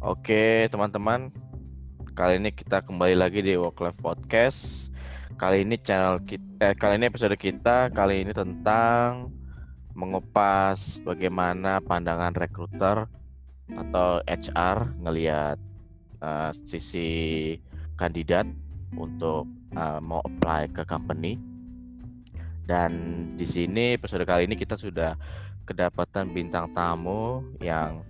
[0.00, 1.28] Oke, teman-teman.
[2.16, 4.88] Kali ini kita kembali lagi di Work Life Podcast.
[5.36, 9.28] Kali ini channel kita, eh, kali ini episode kita kali ini tentang
[9.92, 13.12] mengupas bagaimana pandangan rekruter
[13.76, 15.60] atau HR ngelihat
[16.24, 17.60] uh, sisi
[18.00, 18.48] kandidat
[18.96, 19.44] untuk
[19.76, 21.36] uh, mau apply ke company.
[22.64, 22.88] Dan
[23.36, 25.12] di sini episode kali ini kita sudah
[25.68, 28.00] kedapatan bintang tamu yang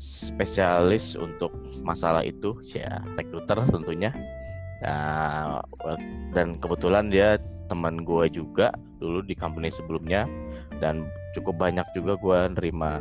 [0.00, 4.10] spesialis untuk masalah itu ya recruiter tentunya.
[4.82, 5.62] Nah,
[6.34, 7.38] dan kebetulan dia
[7.70, 10.26] teman gue juga dulu di company sebelumnya
[10.82, 11.06] dan
[11.38, 13.00] cukup banyak juga gue nerima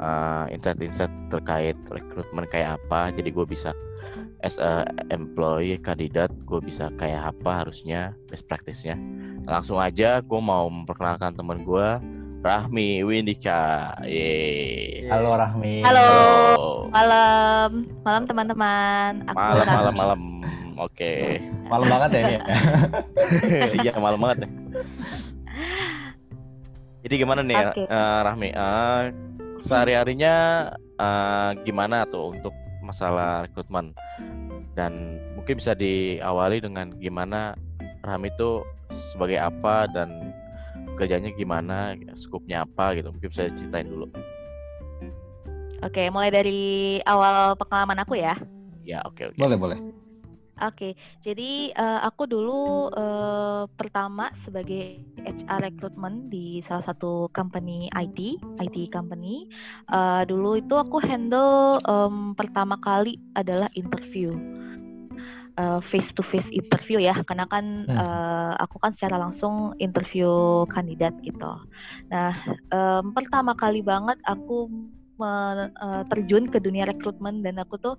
[0.00, 3.12] uh, insight-insight terkait rekrutmen kayak apa.
[3.12, 3.76] Jadi gue bisa
[4.44, 8.96] as a employee kandidat gue bisa kayak apa harusnya best practice-nya.
[9.44, 11.88] Langsung aja gue mau memperkenalkan teman gue
[12.44, 13.96] Rahmi Windika.
[14.04, 15.08] Yeay.
[15.08, 15.80] Halo Rahmi.
[15.80, 16.04] Halo.
[16.04, 16.68] Halo.
[16.92, 17.70] Malam.
[18.04, 19.12] Malam teman-teman.
[19.32, 20.20] Malam, malam, malam.
[20.76, 20.92] Oke.
[20.92, 21.24] Okay.
[21.72, 22.34] Malam banget ya ini.
[22.36, 22.44] Ya?
[23.80, 24.44] Iya, malam banget.
[24.44, 24.48] Ya.
[27.08, 27.88] Jadi gimana nih okay.
[27.88, 28.48] uh, eh, Rahmi?
[28.52, 29.02] Uh,
[29.64, 30.34] sehari-harinya
[31.00, 32.52] uh, gimana tuh untuk
[32.84, 33.96] masalah rekrutmen?
[34.76, 37.56] Dan mungkin bisa diawali dengan gimana
[38.04, 38.60] Rahmi itu
[38.92, 40.33] sebagai apa dan
[40.94, 43.10] kerjanya gimana, skupnya apa gitu.
[43.10, 44.08] Mungkin bisa ceritain dulu.
[45.84, 46.62] Oke, mulai dari
[47.04, 48.32] awal pengalaman aku ya.
[48.84, 49.36] Ya, oke okay, oke.
[49.36, 49.40] Okay.
[49.44, 49.78] Boleh, boleh.
[50.62, 58.38] Oke, jadi uh, aku dulu uh, pertama sebagai HR recruitment di salah satu company IT,
[58.62, 59.50] IT company.
[59.90, 64.30] Uh, dulu itu aku handle um, pertama kali adalah interview
[65.82, 67.94] face to face interview ya karena kan hmm.
[67.94, 71.54] uh, aku kan secara langsung interview kandidat gitu.
[72.10, 72.34] Nah
[72.74, 74.66] um, pertama kali banget aku
[75.18, 77.94] me, uh, terjun ke dunia rekrutmen dan aku tuh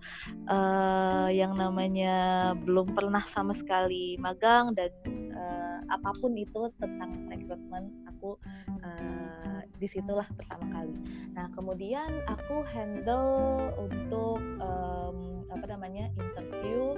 [0.49, 4.91] uh, yang namanya belum pernah sama sekali magang dan
[5.33, 8.35] uh, apa pun itu tentang rekrutmen aku
[8.83, 10.95] uh, di situlah pertama kali.
[11.35, 16.95] Nah kemudian aku handle untuk um, apa namanya interview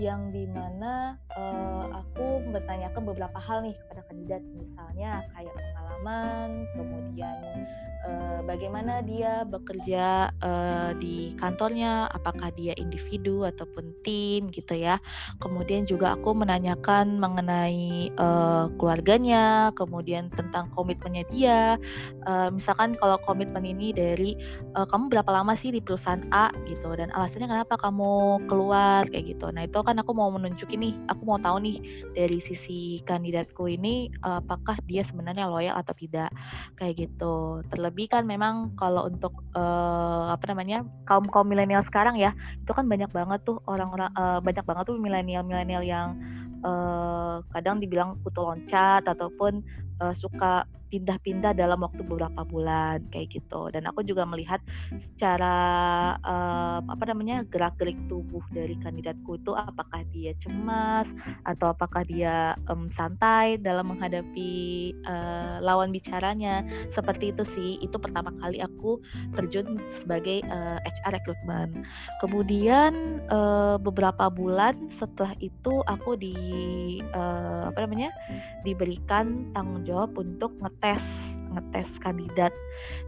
[0.00, 7.68] yang di mana uh, aku bertanyakan beberapa hal nih kepada kandidat misalnya kayak pengalaman kemudian
[8.06, 14.98] uh, bagaimana dia bekerja uh, di kantornya apakah dia individu ataupun tim gitu ya.
[15.38, 21.60] Kemudian juga aku menanyakan mengenai uh, keluarganya kemudian tentang komitmennya dia.
[22.26, 24.34] Uh, misalkan kalau komitmen ini dari
[24.74, 26.50] uh, kamu berapa lama sih di perusahaan A?
[26.66, 26.94] gitu.
[26.94, 29.48] Dan alasannya kenapa kamu keluar kayak gitu.
[29.50, 30.94] Nah itu kan aku mau menunjukin nih.
[31.10, 31.78] Aku mau tahu nih
[32.14, 36.30] dari sisi kandidatku ini apakah dia sebenarnya loyal atau tidak
[36.78, 37.62] kayak gitu.
[37.70, 42.88] Terlebih kan memang kalau untuk uh, apa namanya kaum kaum milenial sekarang ya itu kan
[42.88, 46.16] banyak banget tuh orang-orang uh, banyak banget tuh milenial milenial yang
[46.64, 49.60] uh, kadang dibilang kutu loncat ataupun
[50.00, 53.72] uh, suka pindah-pindah dalam waktu beberapa bulan kayak gitu.
[53.72, 54.60] Dan aku juga melihat
[55.00, 55.56] secara
[56.20, 61.08] uh, apa namanya gerak-gerik tubuh dari kandidatku itu apakah dia cemas
[61.48, 66.60] atau apakah dia um, santai dalam menghadapi uh, lawan bicaranya.
[66.92, 69.00] Seperti itu sih itu pertama kali aku
[69.32, 71.72] terjun sebagai uh, HR recruitment
[72.18, 76.34] kemudian uh, beberapa bulan setelah itu aku di
[77.14, 78.10] uh, apa namanya
[78.66, 81.06] diberikan tanggung jawab untuk ngetes
[81.54, 82.50] ngetes kandidat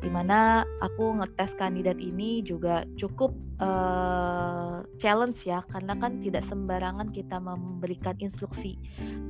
[0.02, 7.08] di mana aku ngetes kandidat ini juga cukup uh, challenge ya karena kan tidak sembarangan
[7.14, 8.76] kita memberikan instruksi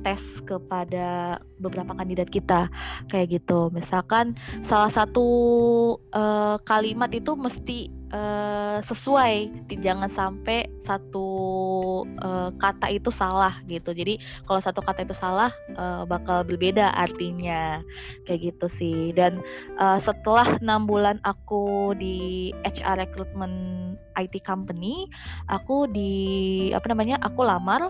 [0.03, 2.67] tes kepada beberapa kandidat kita
[3.07, 3.71] kayak gitu.
[3.71, 4.35] Misalkan
[4.67, 5.27] salah satu
[6.11, 11.27] uh, kalimat itu mesti uh, sesuai jangan sampai satu
[12.21, 13.95] uh, kata itu salah gitu.
[13.95, 17.79] Jadi kalau satu kata itu salah uh, bakal berbeda artinya
[18.27, 18.99] kayak gitu sih.
[19.15, 19.39] Dan
[19.79, 23.55] uh, setelah enam bulan aku di HR recruitment
[24.19, 25.07] IT company
[25.47, 26.11] aku di
[26.75, 27.87] apa namanya aku lamar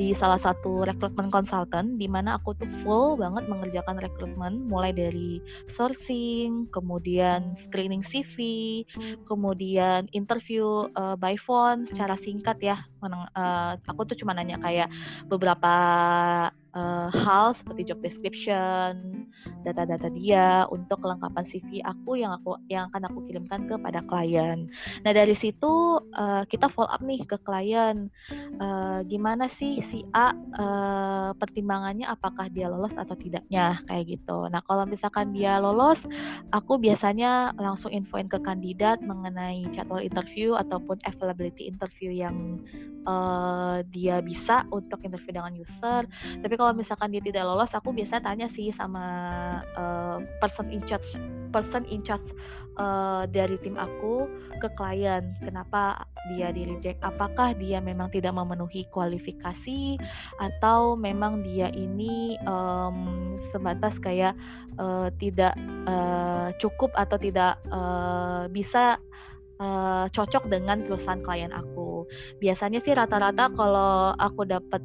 [0.00, 5.44] di salah satu rekrutmen consultant di mana aku tuh full banget mengerjakan rekrutmen mulai dari
[5.68, 8.80] sourcing, kemudian screening CV,
[9.28, 12.80] kemudian interview uh, by phone secara singkat ya.
[13.04, 14.88] Meneng, uh, aku tuh cuma nanya kayak
[15.28, 15.76] beberapa
[16.74, 19.26] uh, hal seperti job description,
[19.62, 24.70] data-data dia untuk kelengkapan CV aku yang aku yang akan aku kirimkan kepada klien.
[25.02, 28.10] Nah dari situ uh, kita follow up nih ke klien,
[28.58, 34.46] uh, gimana sih si A uh, pertimbangannya apakah dia lolos atau tidaknya kayak gitu.
[34.46, 36.06] Nah kalau misalkan dia lolos,
[36.54, 42.62] aku biasanya langsung infoin ke kandidat mengenai jadwal interview ataupun availability interview yang
[43.10, 46.06] uh, dia bisa untuk interview dengan user.
[46.38, 49.02] Tapi kalau misalkan dia tidak lolos, aku biasa tanya sih sama
[49.74, 51.18] uh, person in charge,
[51.50, 52.30] person in charge
[52.76, 54.28] uh, dari tim aku
[54.60, 55.34] ke klien.
[55.42, 57.00] Kenapa dia di reject?
[57.02, 59.98] Apakah dia memang tidak memenuhi kualifikasi
[60.38, 64.36] atau memang dia ini um, sebatas kayak
[64.78, 65.56] uh, tidak
[65.88, 69.00] uh, cukup atau tidak uh, bisa
[69.60, 72.04] uh, cocok dengan perusahaan klien aku.
[72.40, 74.82] Biasanya sih rata-rata kalau aku dapat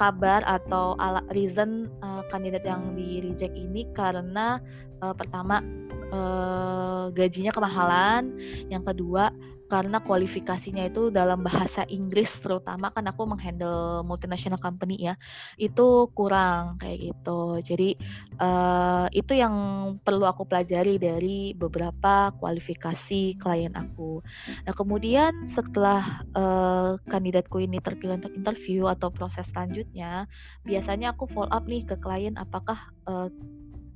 [0.00, 0.96] kabar atau
[1.36, 4.56] reason uh, kandidat yang di reject ini karena
[5.02, 5.64] uh, pertama
[6.12, 8.32] uh, gajinya kemahalan,
[8.68, 9.34] yang kedua
[9.70, 15.14] karena kualifikasinya itu dalam bahasa Inggris terutama kan aku menghandle multinational company ya
[15.54, 17.62] itu kurang kayak gitu.
[17.62, 17.94] Jadi
[18.42, 19.54] uh, itu yang
[20.02, 24.18] perlu aku pelajari dari beberapa kualifikasi klien aku.
[24.66, 30.26] Nah kemudian setelah uh, kandidatku ini terpilih untuk interview atau proses selanjutnya
[30.66, 33.30] biasanya aku follow up nih ke klien apakah uh,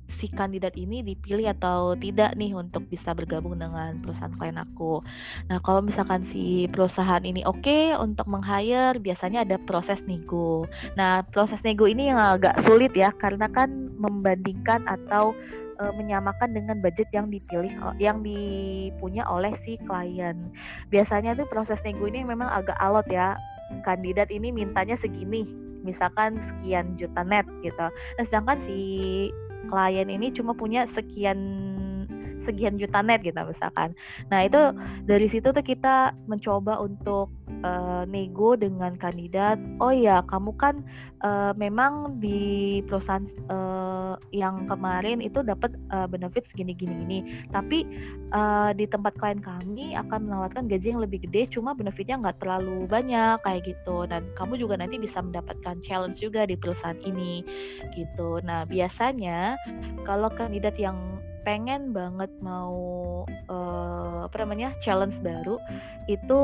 [0.09, 5.01] si kandidat ini dipilih atau tidak nih untuk bisa bergabung dengan perusahaan klien aku.
[5.49, 10.69] Nah, kalau misalkan si perusahaan ini oke okay untuk meng-hire, biasanya ada proses nego.
[10.93, 15.33] Nah, proses nego ini yang agak sulit ya karena kan membandingkan atau
[15.81, 20.37] e, menyamakan dengan budget yang dipilih yang dipunya oleh si klien.
[20.93, 23.35] Biasanya tuh proses nego ini memang agak alot ya.
[23.81, 25.49] Kandidat ini mintanya segini,
[25.81, 27.89] misalkan sekian juta net gitu.
[27.89, 28.77] Nah, sedangkan si
[29.75, 31.35] klien ini cuma punya sekian
[32.45, 33.97] sekian juta net gitu misalkan.
[34.29, 34.71] Nah itu
[35.09, 37.33] dari situ tuh kita mencoba untuk
[37.65, 39.57] uh, nego dengan kandidat.
[39.81, 40.85] Oh ya kamu kan
[41.25, 47.19] uh, memang di perusahaan uh, yang kemarin itu dapat uh, benefit segini gini gini.
[47.49, 47.85] Tapi
[48.31, 52.85] uh, di tempat klien kami akan menawarkan gaji yang lebih gede, cuma benefitnya nggak terlalu
[52.85, 54.05] banyak kayak gitu.
[54.05, 57.41] Dan kamu juga nanti bisa mendapatkan challenge juga di perusahaan ini
[57.97, 58.39] gitu.
[58.45, 59.57] Nah biasanya
[60.05, 60.97] kalau kandidat yang
[61.45, 62.75] pengen banget mau
[63.47, 65.61] uh, apa namanya challenge baru
[66.09, 66.41] itu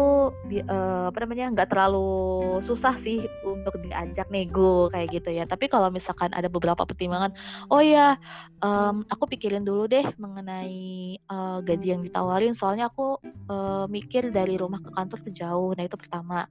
[0.70, 5.50] uh, apa namanya nggak terlalu susah sih untuk diajak nego kayak gitu ya.
[5.50, 7.34] Tapi kalau misalkan ada beberapa pertimbangan
[7.74, 8.22] oh ya
[8.62, 13.18] um, aku pikirin dulu deh mengenai uh, gaji yang ditawarin soalnya aku
[13.50, 15.72] uh, mikir dari rumah ke kantor tuh jauh.
[15.74, 16.46] Nah itu pertama.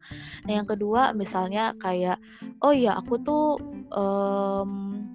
[0.45, 2.19] Nah yang kedua misalnya kayak
[2.67, 3.55] oh ya aku tuh
[3.95, 5.07] um,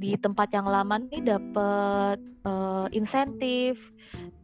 [0.00, 2.18] di tempat yang lama nih dapat
[2.48, 3.76] uh, insentif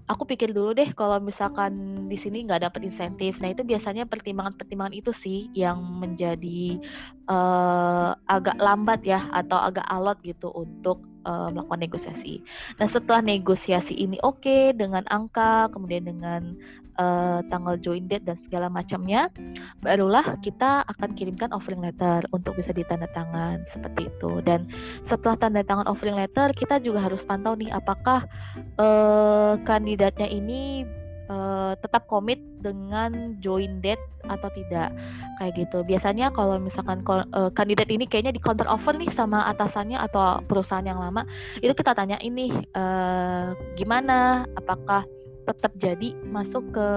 [0.07, 3.39] aku pikir dulu deh kalau misalkan di sini nggak dapat insentif.
[3.43, 6.79] Nah itu biasanya pertimbangan-pertimbangan itu sih yang menjadi
[7.27, 12.43] uh, agak lambat ya atau agak alot gitu untuk uh, melakukan negosiasi.
[12.79, 16.55] Nah setelah negosiasi ini oke okay, dengan angka, kemudian dengan
[16.99, 19.31] uh, tanggal join date dan segala macamnya,
[19.81, 24.41] barulah kita akan kirimkan offering letter untuk bisa ditandatangan seperti itu.
[24.45, 24.69] Dan
[25.07, 28.25] setelah tanda tangan offering letter, kita juga harus pantau nih apakah
[28.81, 30.85] uh, kandidatnya ini
[31.31, 34.91] uh, tetap komit dengan join date atau tidak
[35.39, 35.85] kayak gitu.
[35.87, 40.87] Biasanya kalau misalkan uh, kandidat ini kayaknya di counter offer nih sama atasannya atau perusahaan
[40.87, 41.23] yang lama,
[41.63, 44.49] itu kita tanya ini uh, gimana?
[44.59, 45.07] Apakah
[45.47, 46.89] tetap jadi masuk ke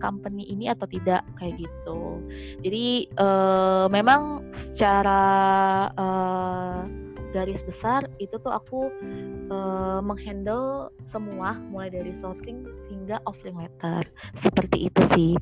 [0.00, 2.24] company ini atau tidak kayak gitu.
[2.64, 5.22] Jadi uh, memang secara
[5.94, 6.88] uh,
[7.36, 8.88] garis besar itu tuh aku
[9.52, 14.02] uh, menghandle semua mulai dari sourcing hingga offering letter
[14.40, 15.32] seperti itu sih.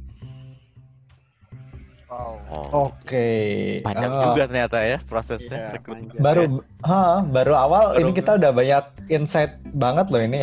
[2.06, 2.38] Wow.
[2.54, 2.86] Oh.
[2.86, 3.02] Oke.
[3.02, 3.46] Okay.
[3.82, 5.75] Banyak uh, juga ternyata ya prosesnya.
[5.75, 5.82] Iya,
[6.22, 10.42] baru, ha, baru awal baru, ini kita udah banyak insight banget loh ini.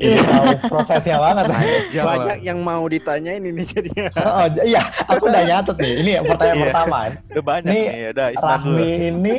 [0.00, 0.24] Iya.
[0.26, 1.44] tahu prosesnya banget.
[1.92, 4.08] banyak yang mau ditanyain ini jadinya.
[4.16, 5.94] Oh, iya, aku udah nyatet nih.
[6.00, 6.64] Ini pertanyaan iya.
[6.72, 6.98] pertama.
[7.30, 7.84] Udah banyak nih.
[7.84, 8.04] nih.
[8.16, 9.34] Udah, Rahmi ini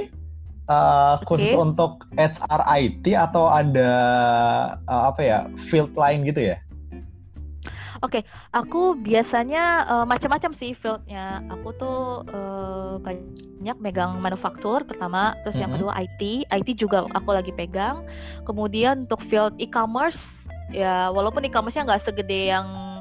[0.69, 1.59] uh, khusus okay.
[1.59, 3.91] untuk HR IT atau ada
[4.85, 6.57] uh, apa ya field lain gitu ya?
[8.03, 11.39] Oke, okay, aku biasanya uh, macam-macam sih fieldnya.
[11.47, 15.63] Aku tuh uh, banyak megang manufaktur pertama, terus mm -hmm.
[15.63, 16.21] yang kedua IT.
[16.51, 18.03] IT juga aku lagi pegang.
[18.43, 20.19] Kemudian untuk field e-commerce,
[20.75, 22.94] ya walaupun e-commerce-nya nggak segede yang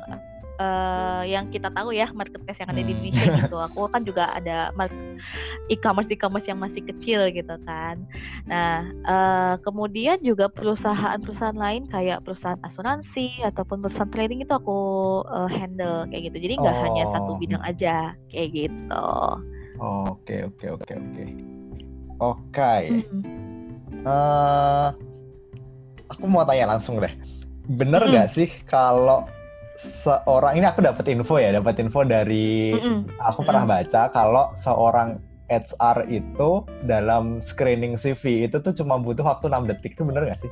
[0.55, 2.93] eh, yang kita tahu ya marketplace yang ada di Hmm.
[2.95, 3.57] Indonesia gitu.
[3.59, 4.71] Aku kan juga ada
[5.67, 8.05] e-commerce e-commerce yang masih kecil gitu kan.
[8.45, 14.79] Nah, eh, kemudian juga perusahaan-perusahaan lain kayak perusahaan asuransi ataupun perusahaan trading itu aku
[15.27, 16.37] eh, handle kayak gitu.
[16.49, 17.39] Jadi nggak hanya satu Oh.
[17.41, 19.07] bidang aja kayak gitu.
[19.75, 21.25] Oke, oke, oke, oke.
[22.23, 22.75] Oke.
[24.05, 24.95] Hmm.
[26.15, 27.11] Aku mau tanya langsung deh.
[27.65, 29.25] Bener nggak sih kalau
[29.76, 33.11] seorang ini aku dapat info ya, dapat info dari Mm-mm.
[33.19, 39.52] aku pernah baca kalau seorang HR itu dalam screening CV itu tuh cuma butuh waktu
[39.52, 39.93] 6 detik.
[39.99, 40.50] Itu bener nggak sih?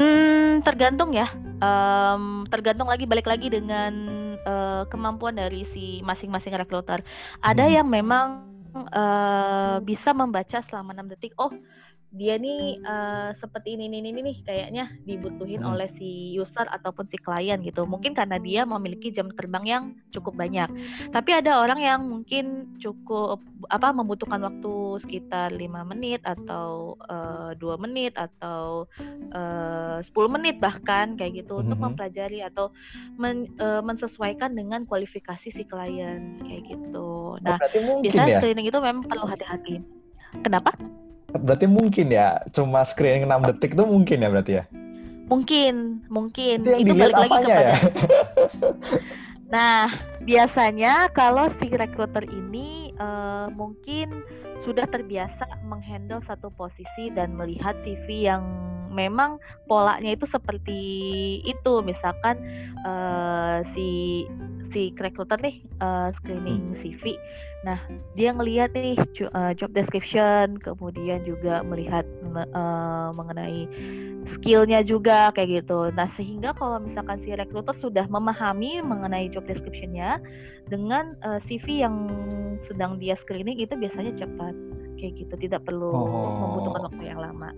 [0.00, 1.28] Hmm, tergantung ya.
[1.62, 3.92] Em, tergantung lagi balik lagi dengan
[4.42, 7.04] eh, kemampuan dari si masing-masing recruiter.
[7.38, 7.74] Ada Hmm.
[7.82, 8.26] yang memang
[8.72, 11.36] eh, bisa membaca selama 6 detik.
[11.36, 11.52] Oh,
[12.12, 15.72] dia nih eh, seperti ini ini ini nih kayaknya dibutuhin Hmm.
[15.72, 17.88] oleh si user ataupun si klien gitu.
[17.88, 20.68] Mungkin karena dia memiliki jam terbang yang cukup banyak.
[21.08, 23.40] Tapi ada orang yang mungkin cukup
[23.72, 28.84] apa membutuhkan waktu sekitar lima menit atau eh, dua menit atau
[29.32, 31.96] eh, 10 menit bahkan kayak gitu untuk Mhm.
[31.96, 32.68] mempelajari atau
[33.16, 37.40] men- eh, mensesuaikan dengan kualifikasi si klien kayak gitu.
[37.40, 38.38] Nah, Oh, mungkin biasanya ya.
[38.44, 39.80] screening itu memang perlu hati-hati.
[40.44, 40.76] Kenapa?
[41.32, 44.64] Berarti mungkin ya, cuma screening 6 detik itu mungkin ya berarti ya.
[45.32, 47.74] Mungkin, mungkin Itu yang dilihat balik lagi apanya ya?
[49.52, 49.84] Nah,
[50.24, 54.24] biasanya kalau si recruiter ini eh, mungkin
[54.56, 58.40] sudah terbiasa menghandle satu posisi dan melihat CV yang
[58.88, 59.36] memang
[59.68, 60.80] polanya itu seperti
[61.44, 61.84] itu.
[61.84, 62.40] Misalkan
[62.80, 64.24] eh, si
[64.72, 67.20] si recruiter nih eh, screening CV.
[67.62, 67.78] Nah,
[68.18, 73.60] dia ngelihat nih eh, job description, kemudian juga melihat me- eh, mengenai
[74.26, 75.90] skillnya juga kayak gitu.
[75.94, 80.18] Nah sehingga kalau misalkan si recruiter sudah memahami mengenai job description-nya
[80.66, 82.10] dengan eh, CV yang
[82.66, 84.54] sedang dia screening itu biasanya cepat
[84.98, 86.34] kayak gitu, tidak perlu Oh.
[86.38, 87.50] membutuhkan waktu yang lama.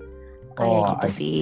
[0.55, 1.41] Kayak Oh, gitu I sih.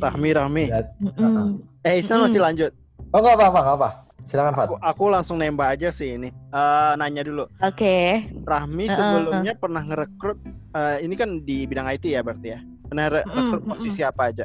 [0.00, 0.64] Rahmi, Rahmi.
[0.66, 1.60] Berat- Mm-mm.
[1.84, 2.72] Eh, Isnan masih lanjut.
[3.12, 3.88] Oh, nggak apa-apa, nggak apa.
[4.28, 4.68] Silakan, Fat.
[4.68, 6.28] Aku, aku langsung nembak aja sih ini.
[6.28, 7.48] Eh, nanya dulu.
[7.64, 8.28] Oke.
[8.44, 10.38] Rahmi Heeh, sebelumnya pernah ngerekrut
[10.76, 12.60] eh, ini kan di bidang IT ya berarti ya.
[12.92, 13.72] Pernah rekrut mm-mm.
[13.72, 14.44] posisi apa aja?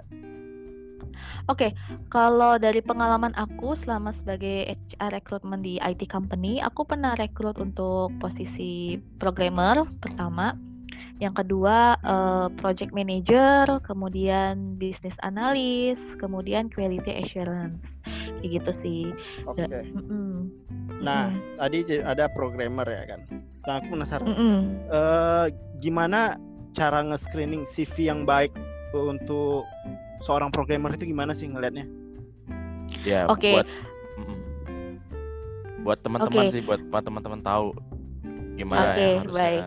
[1.51, 1.75] Oke,
[2.07, 8.15] kalau dari pengalaman aku selama sebagai HR recruitment di IT company, aku pernah rekrut untuk
[8.23, 10.55] posisi programmer pertama,
[11.19, 17.83] yang kedua eh, project manager, kemudian business analyst, kemudian quality assurance,
[18.43, 19.01] kayak gitu sih.
[19.47, 19.63] Oke.
[19.63, 20.51] Da- mm-mm,
[20.99, 23.19] Nah, mm-mm, tadi ada programmer ya kan.
[23.63, 24.27] Nah, aku penasaran.
[24.27, 24.55] mm-mm.
[24.91, 25.47] eh
[25.79, 26.35] gimana
[26.75, 28.51] cara nge-screening CV yang baik
[28.91, 29.63] untuk
[30.19, 31.87] seorang programmer itu gimana sih ngelihatnya?
[33.07, 33.55] Ya, Oke.
[33.55, 33.67] buat
[34.19, 34.37] mm,
[35.87, 36.51] buat teman-teman Oke.
[36.51, 37.71] sih, buat buat teman-teman tahu
[38.59, 39.39] gimana Oke, yang harusnya.
[39.39, 39.63] baik.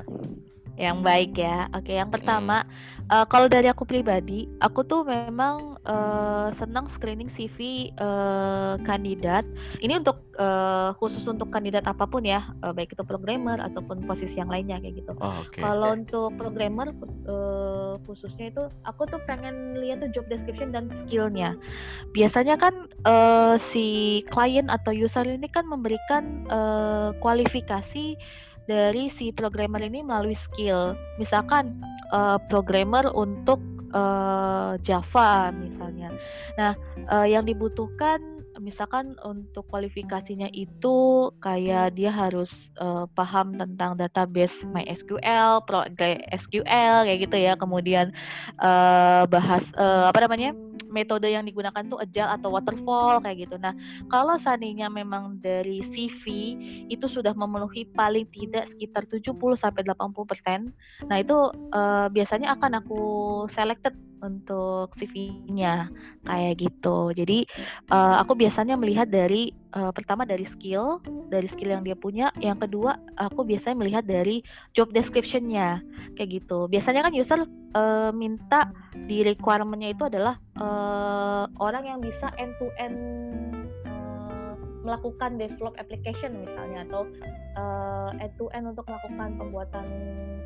[0.76, 1.72] Yang baik ya.
[1.72, 2.68] Oke, yang pertama,
[3.08, 9.48] eh, kalau dari aku pribadi, aku tuh memang eh, senang screening CV eh, kandidat.
[9.80, 14.36] Ini untuk eh, khusus untuk kandidat apa pun ya, eh, baik itu programmer ataupun posisi
[14.36, 15.12] yang lainnya kayak gitu.
[15.16, 15.56] Oh, oke.
[15.56, 21.56] Kalau untuk programmer eh, khususnya itu, aku tuh pengen lihat tuh job description dan skillnya.
[22.12, 23.86] Biasanya kan eh, si
[24.28, 28.16] klien atau user ini kan memberikan eh, kualifikasi
[28.66, 30.94] dari si programmer ini melalui skill.
[31.16, 31.78] Misalkan
[32.12, 33.62] eh, programmer untuk
[33.94, 36.12] eh, Java misalnya.
[36.58, 38.35] Nah, eh, yang dibutuhkan
[38.66, 42.50] misalkan untuk kualifikasinya itu kayak dia harus
[42.82, 47.54] eh, paham tentang database MySQL, ProSQL kayak gitu ya.
[47.54, 48.10] Kemudian
[48.58, 50.50] eh, bahas eh, apa namanya?
[50.86, 53.60] metode yang digunakan tuh agile atau waterfall kayak gitu.
[53.60, 53.76] Nah,
[54.08, 56.24] kalau seandainya memang dari CV
[56.88, 60.72] itu sudah memenuhi paling tidak sekitar 70 sampai 80%.
[61.10, 63.02] Nah, itu eh, biasanya akan aku
[63.52, 63.92] selected
[64.22, 65.90] untuk CV-nya
[66.24, 67.12] kayak gitu.
[67.12, 67.44] Jadi
[67.90, 72.32] eh, aku biasanya melihat dari eh, pertama dari skill, dari skill yang dia punya.
[72.40, 74.40] Yang kedua, aku biasanya melihat dari
[74.72, 75.82] job description-nya
[76.16, 76.70] kayak gitu.
[76.70, 77.40] Biasanya kan user
[77.76, 78.70] eh, minta
[79.06, 82.96] di requirement-nya itu adalah eh, orang yang bisa end to end
[84.86, 87.02] melakukan develop application misalnya atau
[87.58, 89.86] uh, end to end untuk melakukan pembuatan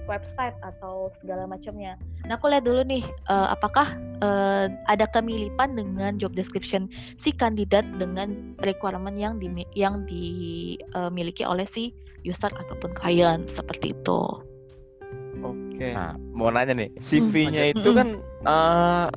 [0.08, 2.00] website atau segala macamnya.
[2.24, 3.94] Nah, aku lihat dulu nih uh, apakah
[4.24, 6.88] uh, ada kemiripan dengan job description
[7.20, 11.92] si kandidat dengan requirement yang di yang dimiliki oleh si
[12.24, 14.20] user ataupun klien seperti itu.
[15.40, 15.96] Oke.
[15.96, 17.72] Nah, mau nanya nih, CV-nya Hmm.
[17.76, 18.08] itu kan
[18.44, 19.08] eh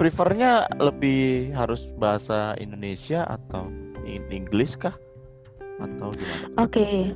[0.00, 3.68] prefernya lebih harus bahasa Indonesia atau
[4.18, 4.94] in Inggris kah
[5.80, 6.46] atau gimana?
[6.60, 7.14] Oke.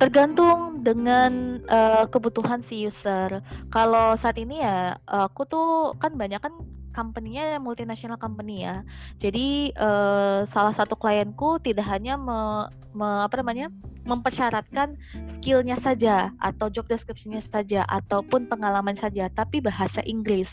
[0.00, 3.44] Tergantung dengan uh, kebutuhan si user.
[3.68, 6.56] Kalau saat ini ya aku tuh kan banyak kan
[6.96, 8.82] company-nya multinational company ya.
[9.22, 13.68] Jadi uh, salah satu klienku tidak hanya me, me, apa namanya
[14.08, 14.96] mempersyaratkan
[15.28, 20.48] skillnya saja atau job description-nya saja ataupun pengalaman saja, tapi bahasa Inggris.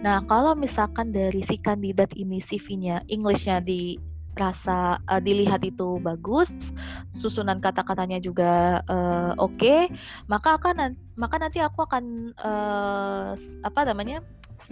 [0.00, 3.98] Nah kalau misalkan dari si kandidat ini CV-nya English-nya di
[4.36, 6.48] rasa uh, dilihat itu bagus,
[7.12, 9.80] susunan kata-katanya juga uh, oke, okay,
[10.28, 14.24] maka akan maka nanti aku akan uh, apa namanya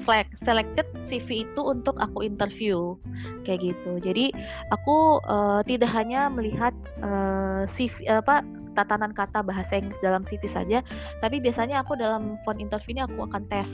[0.07, 2.97] select selected CV itu untuk aku interview
[3.45, 4.01] kayak gitu.
[4.01, 4.33] Jadi
[4.73, 6.73] aku uh, tidak hanya melihat
[7.05, 8.41] uh, CV apa
[8.79, 10.81] tatanan kata bahasa Inggris dalam CV saja,
[11.21, 13.67] tapi biasanya aku dalam phone interview ini aku akan tes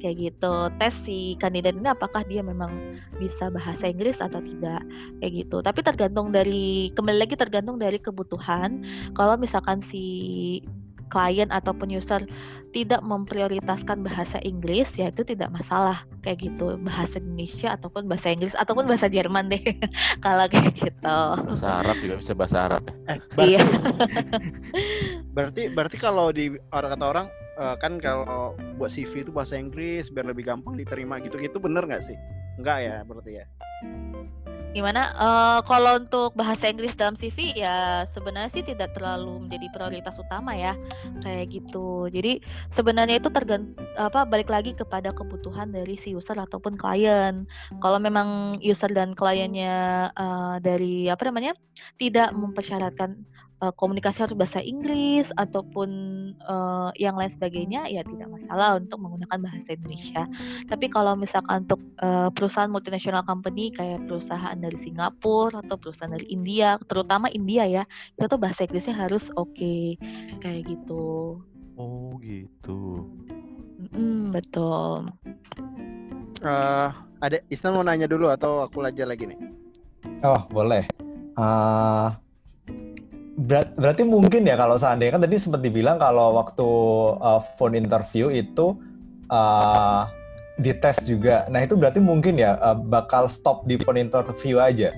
[0.00, 0.54] kayak gitu.
[0.80, 2.72] Tes si kandidat ini apakah dia memang
[3.16, 4.82] bisa bahasa Inggris atau tidak
[5.20, 5.62] kayak gitu.
[5.64, 8.84] Tapi tergantung dari kembali lagi tergantung dari kebutuhan.
[9.16, 10.04] Kalau misalkan si
[11.06, 12.26] klien ataupun user
[12.74, 16.04] tidak memprioritaskan bahasa Inggris ya itu tidak masalah.
[16.20, 19.64] Kayak gitu bahasa Indonesia ataupun bahasa Inggris ataupun bahasa Jerman deh.
[20.24, 21.18] Kalau kayak gitu.
[21.46, 22.94] Bahasa Arab juga bisa bahasa Arab ya.
[23.08, 23.60] Eh, berarti, iya.
[25.32, 30.12] berarti berarti kalau di orang kata orang uh, kan kalau buat CV itu bahasa Inggris
[30.12, 31.40] biar lebih gampang diterima gitu.
[31.40, 32.16] Gitu bener nggak sih?
[32.60, 33.46] Enggak ya berarti ya?
[34.76, 35.16] Gimana?
[35.16, 40.52] Uh, kalau untuk bahasa Inggris dalam CV ya sebenarnya sih tidak terlalu menjadi prioritas utama
[40.52, 40.76] ya.
[41.24, 42.12] Kayak gitu.
[42.12, 47.48] Jadi sebenarnya itu tergant apa balik lagi kepada kebutuhan dari si user ataupun klien.
[47.80, 51.56] Kalau memang user dan kliennya uh, dari apa namanya
[51.96, 53.16] tidak mempersyaratkan
[53.62, 55.88] uh, komunikasi harus bahasa Inggris ataupun
[56.44, 60.22] uh, yang lain sebagainya ya tidak masalah untuk menggunakan bahasa Indonesia.
[60.68, 66.28] Tapi kalau misalkan untuk uh, perusahaan multinational company kayak perusahaan dari Singapura atau perusahaan dari
[66.28, 67.84] India, terutama India ya,
[68.16, 69.96] itu tuh bahasa Inggrisnya harus oke okay,
[70.40, 71.40] kayak gitu.
[71.76, 73.04] Oh gitu.
[73.92, 75.12] Mm, betul.
[76.40, 76.88] Uh,
[77.20, 79.40] ada Isnan mau nanya dulu atau aku aja lagi nih?
[80.24, 80.88] Oh boleh.
[81.36, 82.12] Uh,
[83.36, 86.68] Ber berarti mungkin ya kalau seandainya kan tadi sempat dibilang kalau waktu
[87.20, 88.80] uh, phone interview itu
[89.28, 90.08] uh,
[90.56, 91.44] dites juga.
[91.52, 94.88] Nah itu berarti mungkin ya uh, bakal stop di phone interview aja.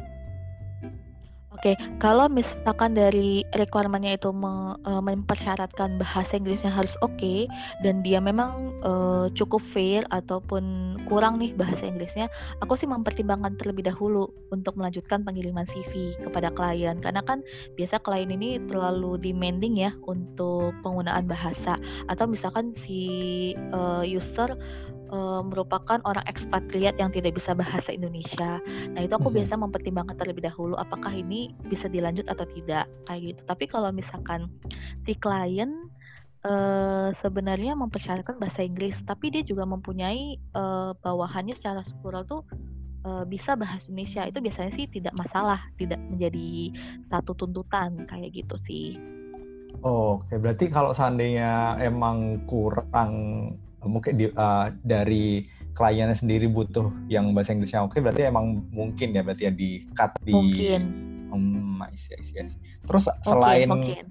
[1.59, 7.51] Oke, kalau misalkan dari requirementnya itu uh, mempersyaratkan bahasa Inggrisnya harus oke okay,
[7.83, 12.31] dan dia memang uh, cukup fair ataupun kurang nih bahasa Inggrisnya,
[12.63, 17.03] aku sih mempertimbangkan terlebih dahulu untuk melanjutkan pengiriman CV kepada klien.
[17.03, 17.43] Karena kan
[17.75, 21.75] biasa klien ini terlalu demanding ya untuk penggunaan bahasa.
[22.07, 23.03] Atau misalkan si
[23.75, 24.55] uh, user
[25.11, 28.61] uh, merupakan orang ekspatriat yang tidak bisa bahasa Indonesia.
[28.95, 29.39] Nah, itu aku mm -hmm.
[29.43, 33.41] biasa mempertimbangkan terlebih dahulu apakah ini bisa dilanjut atau tidak kayak gitu.
[33.49, 34.49] Tapi kalau misalkan
[35.09, 35.71] si klien
[36.45, 42.43] uh, sebenarnya mempersyaratkan bahasa Inggris, tapi dia juga mempunyai uh, bawahannya secara struktural tuh
[43.09, 44.29] uh, bisa bahasa Indonesia.
[44.29, 46.73] Itu biasanya sih tidak masalah, tidak menjadi
[47.11, 48.87] satu tuntutan kayak gitu sih.
[49.87, 50.35] Oh, oke.
[50.43, 53.55] Berarti kalau seandainya emang kurang
[53.87, 55.47] mungkin di, uh, dari
[55.79, 60.11] kliennya sendiri butuh yang bahasa Inggrisnya oke berarti emang mungkin ya berarti ya di cut
[60.27, 60.83] di mungkin
[61.31, 62.59] um, isi, isi, isi.
[62.83, 64.05] terus selain mungkin.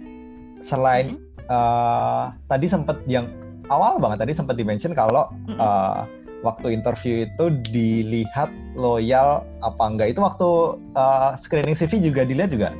[0.63, 1.51] selain hmm.
[1.51, 3.27] uh, tadi sempat yang
[3.67, 5.59] awal banget tadi sempat dimention kalau hmm.
[5.59, 6.07] uh,
[6.45, 8.47] waktu interview itu dilihat
[8.79, 12.71] loyal apa enggak itu waktu uh, screening CV juga dilihat juga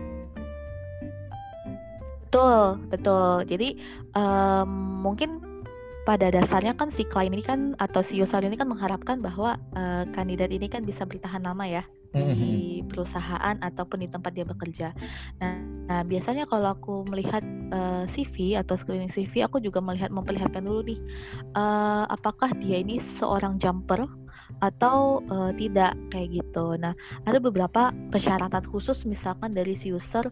[2.27, 3.75] betul betul jadi
[4.15, 5.43] um, mungkin
[6.07, 10.07] pada dasarnya kan si klien ini kan atau si user ini kan mengharapkan bahwa uh,
[10.15, 11.83] kandidat ini kan bisa bertahan lama ya
[12.15, 12.87] di mm-hmm.
[12.87, 14.95] perusahaan ataupun di tempat dia bekerja.
[15.43, 15.59] Nah,
[15.91, 17.43] nah biasanya kalau aku melihat
[17.75, 20.99] uh, eh, CV atau screening CV, aku juga melihat memperlihatkan dulu nih
[21.59, 24.07] uh, apakah dia ini seorang jumper
[24.61, 26.77] atau uh, tidak kayak gitu.
[26.81, 26.97] Nah,
[27.29, 30.25] ada beberapa persyaratan khusus misalkan dari si user,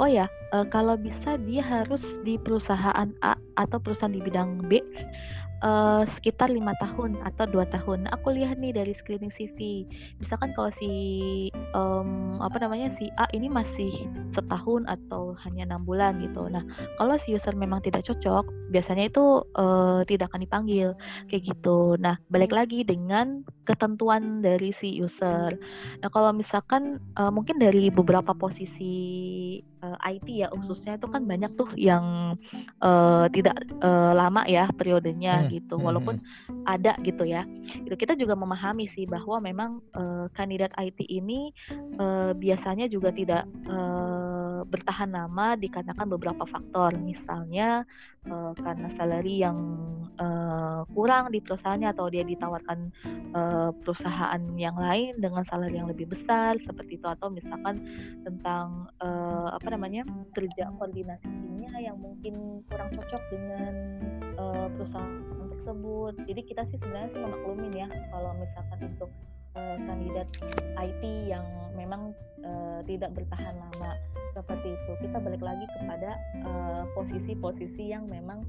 [0.00, 4.82] oh ya, uh, kalau bisa dia harus di perusahaan A atau perusahaan di bidang B
[5.62, 8.06] uh, sekitar lima tahun atau dua tahun.
[8.18, 9.84] Aku lihat nih dari screening CV.
[10.22, 10.90] Misalkan kalau si
[11.74, 13.90] um, apa namanya si A ini masih
[14.34, 16.46] setahun atau hanya enam bulan gitu.
[16.46, 16.62] Nah,
[16.96, 20.88] kalau si user memang tidak cocok, biasanya itu uh, tidak akan dipanggil
[21.30, 21.98] kayak gitu.
[21.98, 25.56] Nah, balik lagi dengan ketentuan dari si user.
[26.00, 28.96] Nah, kalau misalkan uh, mungkin dari beberapa posisi
[29.82, 32.36] uh, eh, IT ya khususnya itu kan banyak tuh yang
[32.82, 35.48] uh, tidak uh, lama ya periodenya hmm.
[35.54, 36.64] gitu hmm, walaupun hmm.
[36.66, 37.42] ada gitu ya
[37.74, 41.50] itu kita juga memahami sih bahwa memang uh, kandidat IT ini
[41.98, 47.86] uh, biasanya juga tidak uh, bertahan lama dikarenakan beberapa faktor misalnya
[48.26, 49.58] uh, karena salary yang
[50.18, 52.90] uh, kurang di perusahaannya atau dia ditawarkan
[53.36, 57.78] uh, perusahaan yang lain dengan salary yang lebih besar seperti itu atau misalkan
[58.26, 60.02] tentang uh, apa namanya
[60.34, 63.74] kerja koordinasi timnya yang mungkin kurang cocok dengan
[64.40, 65.28] uh, perusahaan
[65.68, 66.14] tersebut.
[66.24, 69.10] Jadi kita sih sebenarnya sih memaklumin ya kalau misalkan untuk
[69.56, 70.28] uh, kandidat
[70.76, 71.44] IT yang
[71.76, 72.12] memang
[72.44, 73.96] uh, tidak bertahan lama
[74.34, 74.90] seperti itu.
[75.06, 76.18] Kita balik lagi kepada
[76.98, 78.44] posisi-posisi uh, yang memang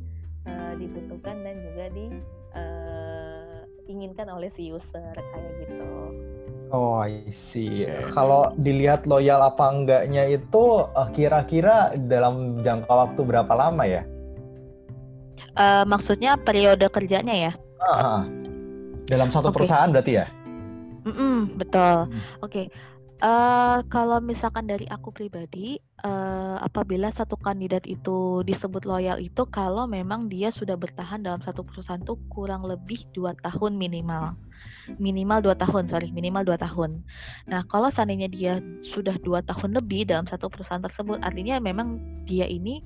[0.50, 1.86] uh, dibutuhkan dan juga
[3.88, 5.86] diinginkan uh, oleh si user kayak gitu.
[6.70, 7.90] Oh, I see.
[7.90, 8.14] Yeah.
[8.14, 14.06] Kalau dilihat loyal apa enggaknya itu uh, kira-kira dalam jangka waktu berapa lama ya?
[15.58, 17.52] Uh, maksudnya periode kerjanya ya?
[17.82, 18.22] Uh,
[19.10, 19.56] dalam satu okay.
[19.58, 20.30] perusahaan berarti ya?
[21.10, 21.98] Mm -mm, betul.
[22.08, 22.22] Hmm.
[22.45, 22.52] Oke.
[22.52, 22.67] Okay.
[23.19, 25.76] Uh, kalau misalkan dari aku pribadi,
[26.08, 31.67] uh, apabila satu kandidat itu disebut loyal itu kalau memang dia sudah bertahan dalam satu
[31.67, 34.39] perusahaan itu kurang lebih dua tahun minimal,
[35.04, 37.04] minimal dua tahun, sorry, minimal dua tahun.
[37.52, 42.48] Nah, kalau seandainya dia sudah dua tahun lebih dalam satu perusahaan tersebut, artinya memang dia
[42.48, 42.80] ini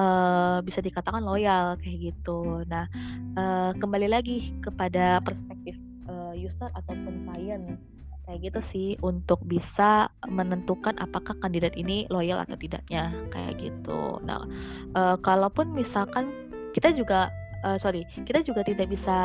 [0.00, 2.64] uh, bisa dikatakan loyal kayak gitu.
[2.72, 2.88] Nah,
[3.36, 5.76] uh, kembali lagi kepada perspektif
[6.08, 7.78] uh, user ataupun klien
[8.24, 14.16] kayak gitu sih untuk bisa menentukan apakah kandidat ini loyal atau tidaknya kayak gitu.
[14.24, 14.48] Nah,
[14.96, 16.32] uh, kalaupun misalkan
[16.72, 17.28] kita juga
[17.64, 19.16] uh, sorry kita juga tidak bisa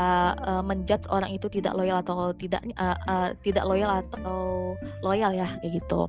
[0.47, 5.59] uh, menjudge orang itu tidak loyal atau tidak uh, uh, tidak loyal atau loyal ya
[5.59, 6.07] kayak gitu.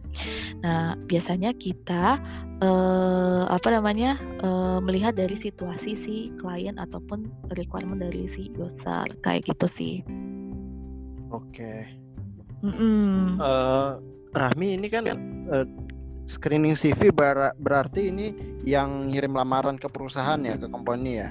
[0.62, 2.22] Nah biasanya kita
[2.62, 7.26] uh, apa namanya uh, melihat dari situasi si klien ataupun
[7.59, 9.94] requirement dari si user kayak gitu sih.
[11.31, 11.87] Oke.
[12.61, 13.40] Mm-hmm.
[13.40, 13.97] Uh,
[14.31, 15.07] Rahmi ini kan
[15.51, 15.66] uh,
[16.31, 21.31] screening CV ber- berarti ini yang ngirim lamaran ke perusahaan ya ke company ya.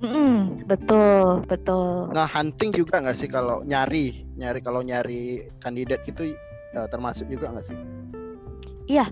[0.00, 2.08] Mm, betul betul.
[2.14, 6.32] Nah hunting juga nggak sih kalau nyari nyari kalau nyari kandidat itu
[6.78, 7.76] uh, termasuk juga nggak sih?
[8.88, 9.06] Iya,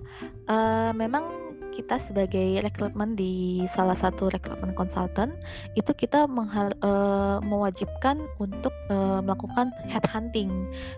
[0.48, 1.47] uh, memang
[1.78, 5.30] kita sebagai rekrutmen di salah satu rekrutmen konsultan
[5.78, 10.50] itu kita uh, mewajibkan untuk uh, melakukan headhunting.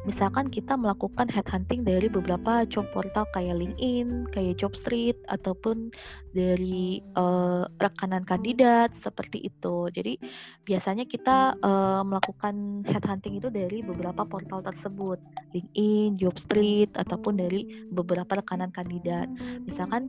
[0.09, 5.93] Misalkan kita melakukan headhunting dari beberapa job portal kayak LinkedIn, kayak Jobstreet ataupun
[6.33, 9.93] dari uh, rekanan kandidat seperti itu.
[9.93, 10.17] Jadi
[10.65, 15.21] biasanya kita uh, melakukan headhunting itu dari beberapa portal tersebut,
[15.53, 19.29] LinkedIn, Jobstreet ataupun dari beberapa rekanan kandidat.
[19.69, 20.09] Misalkan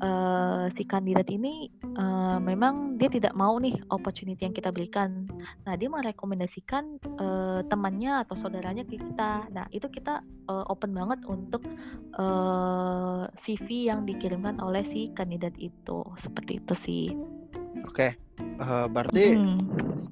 [0.00, 5.28] uh, si kandidat ini uh, memang dia tidak mau nih opportunity yang kita berikan.
[5.68, 9.46] Nah, dia merekomendasikan uh, temannya atau saudaranya ke kita.
[9.52, 11.62] Nah, itu kita uh, open banget untuk
[12.18, 16.02] uh, CV yang dikirimkan oleh si kandidat itu.
[16.18, 17.06] Seperti itu sih.
[17.84, 18.58] Oke, okay.
[18.58, 19.58] uh, berarti hmm.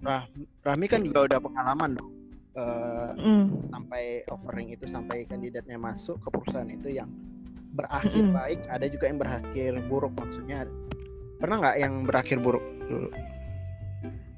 [0.04, 0.26] Rah
[0.66, 2.10] Rahmi kan juga udah pengalaman dong.
[2.52, 3.72] Uh, mm.
[3.72, 7.08] sampai offering itu sampai kandidatnya masuk ke perusahaan itu yang
[7.72, 8.32] berakhir mm.
[8.36, 10.68] baik ada juga yang berakhir buruk maksudnya
[11.40, 12.62] pernah nggak yang berakhir buruk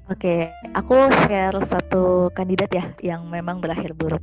[0.05, 4.21] Oke, aku share satu kandidat ya yang memang berakhir buruk.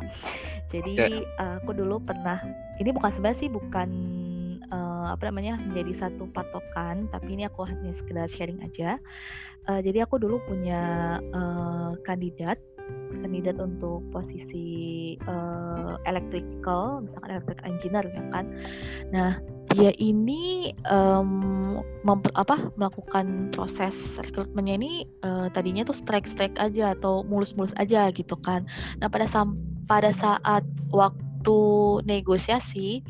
[0.70, 1.26] Jadi okay.
[1.58, 2.38] aku dulu pernah,
[2.78, 3.90] ini bukan sebenarnya sih bukan
[4.70, 8.94] uh, apa namanya menjadi satu patokan, tapi ini aku hanya sekedar sharing aja.
[9.66, 12.62] Uh, jadi aku dulu punya uh, kandidat
[13.22, 18.44] kandidat untuk posisi uh, electrical, misalkan electrical engineer ya kan.
[19.14, 19.30] Nah,
[19.72, 27.22] dia ini um, memper, apa melakukan proses rekrutmennya ini uh, tadinya tuh strike-strike aja atau
[27.24, 28.66] mulus-mulus aja gitu kan.
[28.98, 29.30] Nah, pada
[29.86, 31.58] pada saat waktu
[32.04, 33.00] negosiasi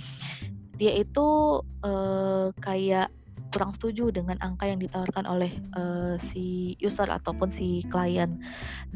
[0.76, 3.10] dia itu uh, kayak
[3.52, 8.40] kurang setuju dengan angka yang ditawarkan oleh uh, si user ataupun si klien.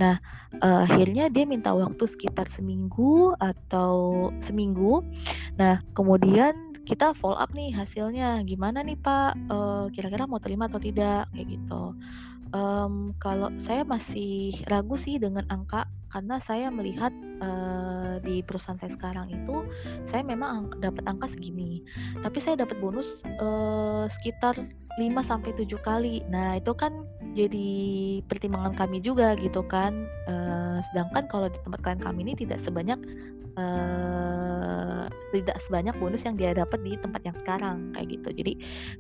[0.00, 0.16] Nah,
[0.64, 5.04] uh, akhirnya dia minta waktu sekitar seminggu atau seminggu.
[5.60, 10.80] Nah, kemudian kita follow up nih hasilnya gimana nih Pak, uh, kira-kira mau terima atau
[10.80, 11.92] tidak kayak gitu.
[12.54, 18.94] Um, kalau saya masih ragu sih dengan angka karena saya melihat uh, di perusahaan saya
[18.94, 19.66] sekarang itu
[20.08, 21.82] saya memang dapat angka segini
[22.22, 23.08] tapi saya dapat bonus
[23.42, 24.56] uh, sekitar
[24.96, 26.24] 5 sampai 7 kali.
[26.32, 27.04] Nah, itu kan
[27.36, 27.68] jadi
[28.32, 30.08] pertimbangan kami juga gitu kan.
[30.24, 32.96] Uh, sedangkan kalau di tempat klien kami ini tidak sebanyak
[33.60, 38.52] uh, tidak sebanyak bonus yang dia dapat di tempat yang sekarang kayak gitu jadi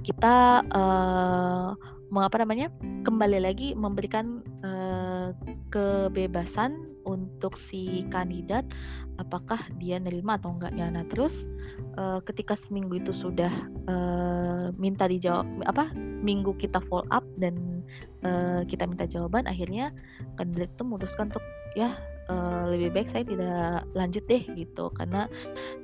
[0.04, 1.72] kita uh,
[2.14, 2.70] apa namanya
[3.02, 5.34] kembali lagi memberikan uh,
[5.74, 8.66] kebebasan untuk si kandidat
[9.16, 10.90] apakah dia nerima atau enggaknya.
[10.90, 11.32] Nah terus
[11.96, 13.52] uh, ketika seminggu itu sudah
[13.88, 17.82] uh, minta dijawab apa minggu kita follow up dan
[18.26, 19.94] uh, kita minta jawaban akhirnya
[20.36, 21.44] kandidat itu memutuskan untuk
[21.78, 21.94] ya
[22.28, 24.90] uh, lebih baik saya tidak lanjut deh gitu.
[24.94, 25.26] Karena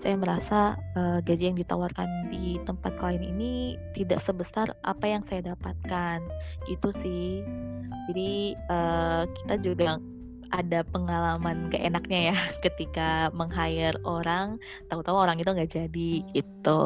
[0.00, 5.55] saya merasa uh, gaji yang ditawarkan di tempat klien ini tidak sebesar apa yang saya
[5.55, 6.22] dapatkan.
[6.70, 7.42] Gitu sih.
[8.11, 9.98] Jadi uh, kita juga
[10.53, 14.61] ada pengalaman keenaknya ya ketika meng-hire orang,
[14.93, 16.81] tahu-tahu orang itu nggak jadi itu.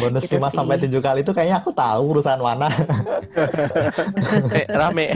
[0.00, 2.72] Bonus gitu 5 sampai tujuh kali itu kayaknya aku tahu urusan mana.
[4.56, 5.12] eh, rame.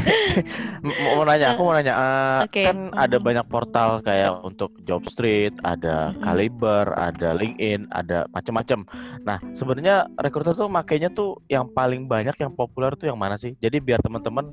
[0.84, 1.94] mau nanya, aku mau nanya.
[1.96, 2.68] Uh, okay.
[2.68, 6.12] Kan ada banyak portal kayak untuk Job Street, ada.
[6.20, 8.84] Caliber, ada LinkedIn, ada macam-macam.
[9.24, 13.56] Nah, sebenarnya rekruter tuh makainya tuh yang paling banyak yang populer tuh yang mana sih?
[13.62, 14.52] Jadi biar teman-teman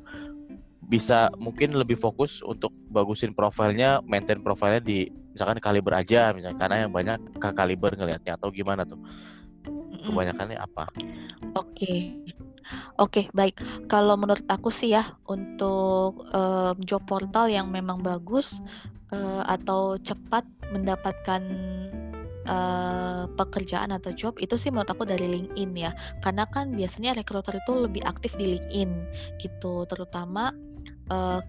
[0.88, 6.76] bisa mungkin lebih fokus untuk bagusin profilnya, maintain profilnya di misalkan kaliber aja misalnya karena
[6.86, 9.00] yang banyak ke kaliber ngelihatnya atau gimana tuh.
[10.04, 10.91] Kebanyakannya apa?
[11.56, 11.72] Oke.
[11.72, 12.00] Okay.
[12.98, 13.60] Oke, okay, baik.
[13.91, 18.63] Kalau menurut aku sih ya untuk um, job portal yang memang bagus
[19.13, 21.43] uh, atau cepat mendapatkan
[22.50, 25.91] uh, pekerjaan atau job itu sih menurut aku dari LinkedIn ya
[26.26, 28.91] karena kan biasanya recruiter itu lebih aktif di LinkedIn
[29.39, 30.52] gitu terutama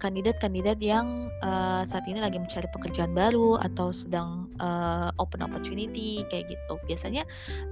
[0.01, 1.07] kandidat-kandidat uh, yang
[1.45, 6.75] uh, saat ini lagi mencari pekerjaan baru atau sedang uh, open opportunity kayak gitu.
[6.89, 7.23] Biasanya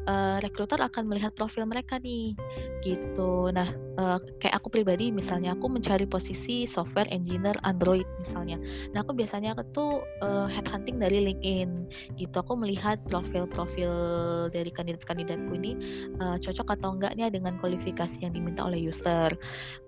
[0.07, 2.37] uh, recruiter akan melihat profil mereka nih,
[2.87, 3.49] gitu.
[3.51, 3.67] Nah,
[3.99, 8.55] uh, kayak aku pribadi misalnya aku mencari posisi software engineer Android misalnya.
[8.95, 9.91] Nah, aku biasanya aku tuh
[10.23, 12.35] uh, headhunting dari LinkedIn, gitu.
[12.39, 13.91] Aku melihat profil-profil
[14.55, 15.71] dari kandidat-kandidatku ini
[16.23, 19.33] uh, cocok atau enggaknya dengan kualifikasi yang diminta oleh user,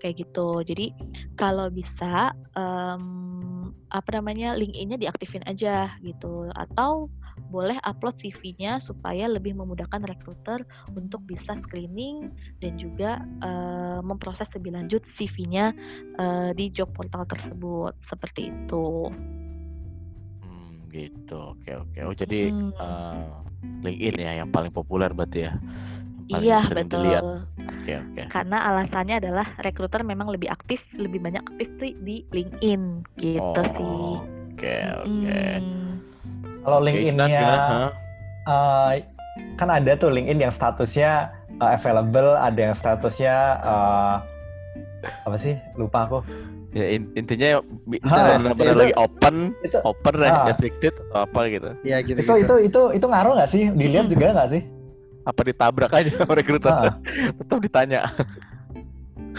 [0.04, 0.60] kayak gitu.
[0.66, 0.92] Jadi
[1.40, 7.08] kalau bisa bisa um, apa namanya LinkedIn-nya diaktifin aja gitu atau
[7.48, 10.60] boleh upload CV-nya supaya lebih memudahkan recruiter
[10.92, 12.28] untuk bisa screening
[12.60, 15.72] dan juga uh, memproses lebih lanjut CV-nya
[16.20, 19.08] uh, di job portal tersebut seperti itu.
[20.44, 21.56] Hmm, gitu.
[21.56, 21.98] Oke oke.
[22.04, 22.76] Oh jadi hmm.
[22.76, 23.40] uh,
[23.80, 25.56] LinkedIn ya yang paling populer berarti ya
[26.30, 27.06] iya betul.
[27.06, 27.22] Oke
[27.86, 28.12] okay, oke.
[28.18, 28.24] Okay.
[28.30, 32.82] Karena alasannya adalah rekruter memang lebih aktif, lebih banyak aktif tuh di LinkedIn
[33.22, 33.94] gitu oh, sih.
[34.54, 35.06] Oke oke.
[35.06, 35.54] Okay.
[36.66, 37.46] Kalau LinkedIn-nya
[38.50, 39.06] uh, eh,
[39.54, 41.30] kan ada tuh LinkedIn yang statusnya
[41.62, 44.16] uh, available, ada yang statusnya uh,
[45.22, 45.54] apa sih?
[45.78, 46.18] Lupa aku.
[46.76, 51.70] Ya intinya benar-benar lagi open, itu, open, restricted atau apa gitu.
[51.88, 52.20] Ya gitu.
[52.20, 52.54] Itu gitu.
[52.60, 53.64] itu itu itu ngaruh nggak sih?
[53.72, 54.62] Dilihat juga nggak sih?
[55.26, 56.70] Apa ditabrak aja rekruter?
[56.70, 56.94] Ah.
[57.42, 58.06] tetap ditanya.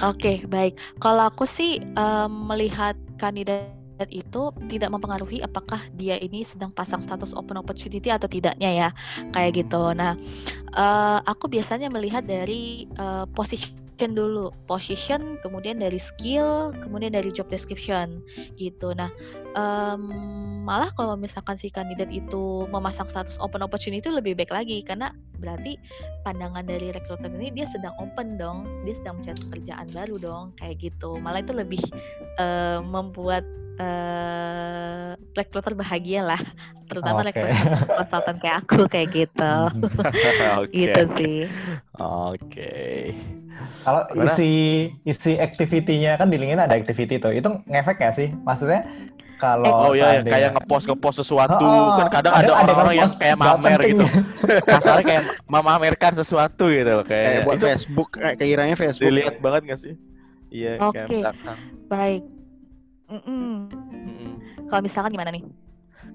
[0.03, 0.77] Oke okay, baik.
[1.01, 3.73] Kalau aku sih um, melihat kandidat
[4.13, 8.89] itu tidak mempengaruhi apakah dia ini sedang pasang status open opportunity atau tidaknya ya
[9.33, 9.95] kayak gitu.
[9.97, 10.13] Nah
[10.77, 17.33] uh, aku biasanya melihat dari uh, posisi position dulu position kemudian dari skill kemudian dari
[17.33, 18.21] job description
[18.53, 19.09] gitu nah
[19.57, 20.13] um,
[20.61, 25.09] malah kalau misalkan si kandidat itu memasang status open opportunity itu lebih baik lagi karena
[25.41, 25.81] berarti
[26.21, 30.77] pandangan dari rekruter ini dia sedang open dong dia sedang mencari pekerjaan baru dong kayak
[30.77, 31.81] gitu malah itu lebih
[32.37, 33.41] uh, membuat
[33.81, 36.41] uh, rekruter bahagia lah
[36.85, 37.33] terutama okay.
[37.33, 39.53] rekruter konsultan kayak aku kayak gitu
[40.61, 40.69] okay.
[40.69, 41.39] gitu sih
[41.97, 43.17] oke okay.
[43.85, 44.51] Kalau isi
[45.07, 47.31] isi activity-nya kan di LinkedIn ada activity tuh.
[47.33, 48.29] Itu ngefek ya sih?
[48.43, 48.83] Maksudnya
[49.37, 50.21] kalau oh iya, iya.
[50.25, 51.61] Kayak ngepost ngepost sesuatu.
[51.61, 54.05] Oh, kan kadang ada orang-orang yang kayak mamer gitu.
[54.71, 59.13] kasarnya kayak memamerkan sesuatu gitu kayak, kayak buat Facebook kayak kiranya Facebook.
[59.13, 59.93] Dilihat banget gak sih?
[60.49, 61.05] Iya okay.
[61.05, 61.57] kayak misalkan.
[61.85, 62.23] Baik.
[63.07, 63.53] Mm -mm.
[63.93, 64.31] Mm
[64.67, 65.43] Kalau misalkan gimana nih?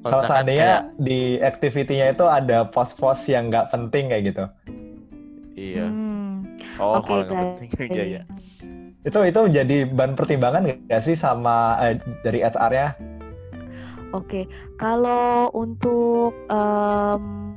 [0.02, 0.98] Kalau seandainya kayak...
[0.98, 4.44] di activity-nya itu ada pos-pos yang nggak penting kayak gitu.
[5.54, 5.86] Iya.
[5.86, 6.21] Hmm.
[6.80, 8.22] Oh, okay, kalau nggak penting, iya ya.
[9.02, 12.94] Itu itu jadi bahan pertimbangan nggak sih sama eh, dari HR-nya?
[14.12, 14.44] Oke, okay.
[14.76, 17.56] kalau untuk um,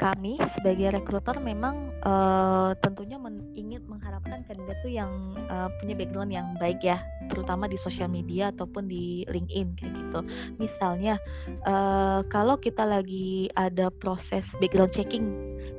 [0.00, 6.32] kami sebagai rekruter memang uh, tentunya men ingin mengharapkan kandidat tuh yang uh, punya background
[6.32, 10.20] yang baik ya, terutama di sosial media ataupun di LinkedIn kayak gitu.
[10.56, 11.20] Misalnya
[11.68, 15.28] uh, kalau kita lagi ada proses background checking,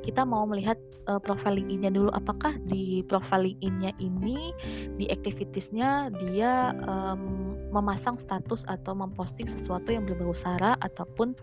[0.01, 2.09] kita mau melihat uh, profile LinkedIn-nya dulu.
[2.13, 4.53] Apakah di profile LinkedIn-nya ini
[4.97, 11.33] di activitiesnya dia um, memasang status atau memposting sesuatu yang berbau sara ataupun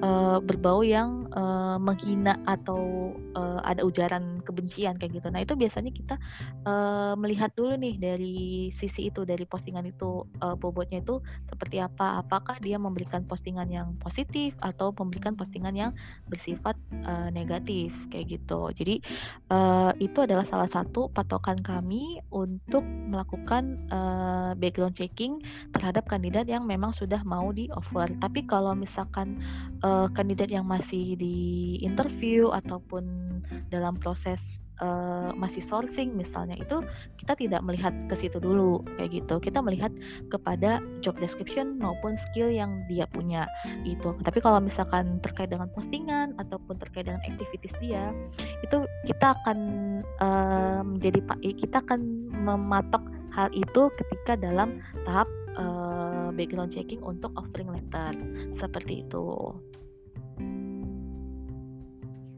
[0.00, 5.28] uh, berbau yang uh, menghina atau uh, ada ujaran kebencian kayak gitu.
[5.28, 6.16] Nah itu biasanya kita
[6.64, 12.24] uh, melihat dulu nih dari sisi itu dari postingan itu uh, bobotnya itu seperti apa.
[12.24, 15.92] Apakah dia memberikan postingan yang positif atau memberikan postingan yang
[16.26, 18.72] bersifat uh, negatif kayak gitu.
[18.72, 19.04] Jadi
[19.52, 25.38] uh, itu adalah salah satu patokan kami untuk melakukan uh, background checking
[25.74, 28.10] terhadap kandidat yang memang sudah mau di offer.
[28.22, 29.42] Tapi kalau misalkan
[29.82, 33.04] uh, kandidat yang masih di interview ataupun
[33.70, 36.82] dalam proses uh, masih sourcing misalnya itu
[37.20, 39.92] kita tidak melihat ke situ dulu kayak gitu kita melihat
[40.28, 43.48] kepada job description maupun skill yang dia punya
[43.84, 48.12] itu tapi kalau misalkan terkait dengan postingan ataupun terkait dengan activities dia
[48.64, 49.58] itu kita akan
[50.20, 51.20] uh, menjadi
[51.56, 53.02] kita akan mematok
[53.32, 58.12] hal itu ketika dalam tahap uh, background checking untuk offering letter
[58.60, 59.52] seperti itu.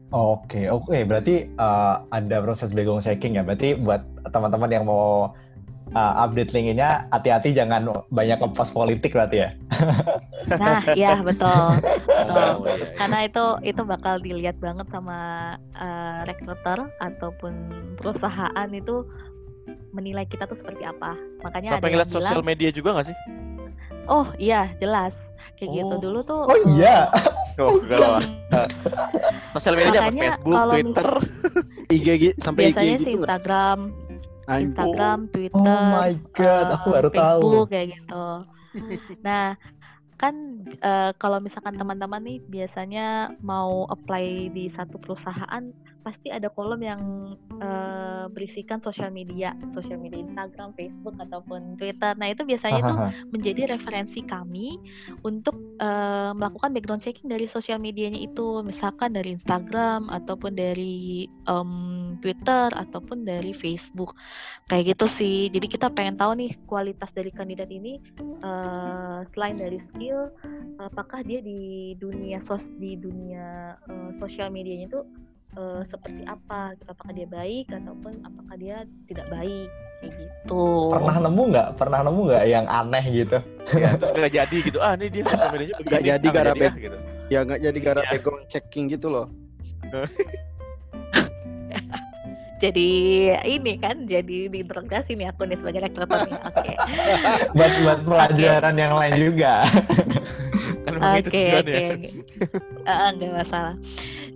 [0.09, 0.97] Oke, oke.
[1.05, 3.45] Berarti uh, ada proses background checking ya.
[3.45, 4.01] Berarti buat
[4.33, 5.37] teman-teman yang mau
[5.93, 9.49] uh, update linknya, hati-hati jangan banyak ngepost politik berarti ya.
[10.49, 11.77] Nah, iya betul.
[12.09, 12.63] betul.
[12.63, 12.87] Oh, iya, iya.
[12.97, 15.19] Karena itu itu bakal dilihat banget sama
[15.77, 17.53] uh, recruiter ataupun
[17.99, 19.05] perusahaan itu
[19.95, 21.17] menilai kita tuh seperti apa.
[21.41, 23.17] Makanya Sampai ngeliat sosial media juga gak sih?
[24.09, 25.13] Oh iya jelas
[25.59, 25.85] kayak gitu.
[25.85, 25.89] oh.
[25.91, 26.41] gitu dulu tuh.
[26.47, 27.07] Oh iya.
[27.59, 28.23] Oh, kalau
[29.51, 31.09] sosial media apa Facebook, Twitter,
[31.91, 32.07] IG
[32.47, 33.79] sampai biasanya IG gitu Instagram,
[34.47, 37.67] Instagram, Twitter, oh my god, aku baru Facebook, tahu.
[37.67, 38.25] kayak gitu.
[39.27, 39.59] Nah,
[40.15, 45.63] kan uh, kalau misalkan teman-teman nih biasanya mau apply di satu perusahaan
[46.09, 47.01] pasti ada kolom yang
[47.61, 52.17] uh, berisikan sosial media, sosial media Instagram, Facebook ataupun Twitter.
[52.17, 52.95] Nah itu biasanya itu
[53.29, 54.81] menjadi referensi kami
[55.21, 62.17] untuk uh, melakukan background checking dari sosial medianya itu, misalkan dari Instagram ataupun dari um,
[62.19, 64.17] Twitter ataupun dari Facebook,
[64.67, 65.37] kayak gitu sih.
[65.53, 68.01] Jadi kita pengen tahu nih kualitas dari kandidat ini
[68.41, 70.31] uh, selain dari skill skill
[70.79, 75.01] apakah dia di dunia sos di dunia uh, sosial medianya itu
[75.55, 78.77] uh, seperti apa gitu apakah dia baik ataupun apakah dia
[79.09, 83.37] tidak baik kayak gitu pernah nemu nggak pernah nemu nggak yang aneh gitu
[83.75, 86.73] ya, terus nggak jadi gitu ah ini dia sosial medianya nggak jadi gara jadi, ah,
[86.75, 86.97] gitu
[87.29, 88.09] ya nggak jadi gara ya.
[88.15, 89.27] background checking gitu loh
[92.59, 92.89] jadi
[93.47, 96.35] ini kan jadi diinterogasi nih aku nih sebagai rekruter nih.
[96.51, 96.59] Oke.
[96.59, 96.75] Okay.
[97.55, 98.83] buat buat pelajaran okay.
[98.83, 99.53] yang lain juga.
[100.83, 101.83] Kan oke oke.
[103.15, 103.75] Enggak masalah.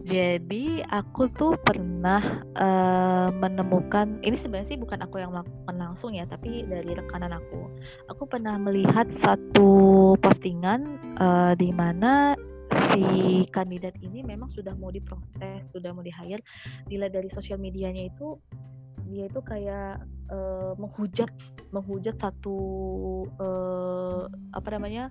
[0.03, 6.27] Jadi aku tuh pernah uh, menemukan ini sebenarnya sih bukan aku yang melakukan langsung ya,
[6.27, 7.71] tapi dari rekanan aku.
[8.11, 12.35] Aku pernah melihat satu postingan uh, di mana
[12.91, 16.43] si kandidat ini memang sudah mau diproses, sudah mau di-hire,
[16.91, 18.35] dilihat dari sosial medianya itu
[19.07, 21.29] dia itu kayak uh, menghujat
[21.73, 22.57] menghujat satu
[23.41, 25.09] uh, apa namanya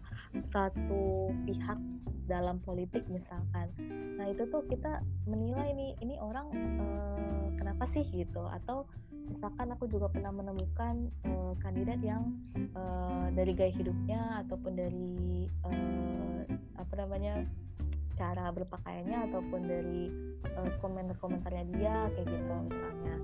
[0.53, 1.79] satu pihak
[2.31, 3.69] dalam politik misalkan.
[4.17, 6.49] Nah itu tuh kita menilai nih ini orang
[6.79, 8.47] uh, kenapa sih gitu?
[8.47, 8.87] Atau
[9.29, 12.33] misalkan aku juga pernah menemukan uh, kandidat yang
[12.79, 16.41] uh, dari gaya hidupnya ataupun dari uh,
[16.79, 17.43] apa namanya
[18.23, 20.07] cara berpakaiannya ataupun dari
[20.55, 23.15] uh, komentar-komentarnya dia kayak gitu misalnya.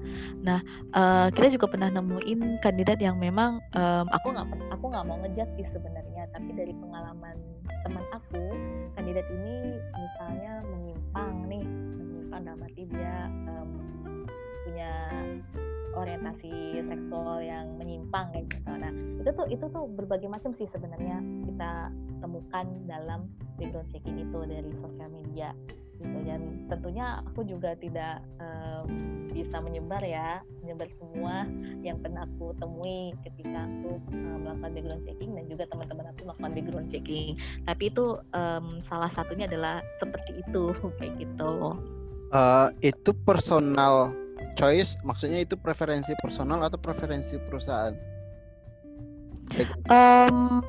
[0.43, 5.19] Nah uh, kita juga pernah nemuin kandidat yang memang um, aku nggak aku nggak mau
[5.23, 7.39] ngejat sih sebenarnya, tapi dari pengalaman
[7.87, 8.43] teman aku
[8.99, 13.71] kandidat ini misalnya menyimpang nih menyimpang dalam arti dia um,
[14.67, 14.93] punya
[15.97, 18.71] orientasi seksual yang menyimpang kayak gitu.
[18.77, 24.39] Nah itu tuh itu tuh berbagai macam sih sebenarnya kita temukan dalam background checking itu
[24.45, 25.55] dari sosial media
[25.99, 26.19] gitu.
[26.25, 28.87] Dan tentunya aku juga tidak um,
[29.29, 31.47] bisa menyebar ya menyebar semua
[31.85, 36.53] yang pernah aku temui ketika aku um, melakukan background checking dan juga teman-teman aku melakukan
[36.55, 37.29] background checking.
[37.67, 41.77] Tapi itu um, salah satunya adalah seperti itu kayak gitu.
[42.29, 44.13] Uh, itu personal
[44.59, 47.95] choice maksudnya itu preferensi personal atau preferensi perusahaan?
[49.89, 50.61] Um,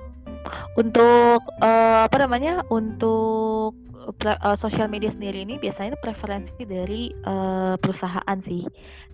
[0.78, 3.76] untuk uh, apa namanya untuk
[4.24, 8.64] uh, sosial media sendiri ini biasanya preferensi dari uh, perusahaan sih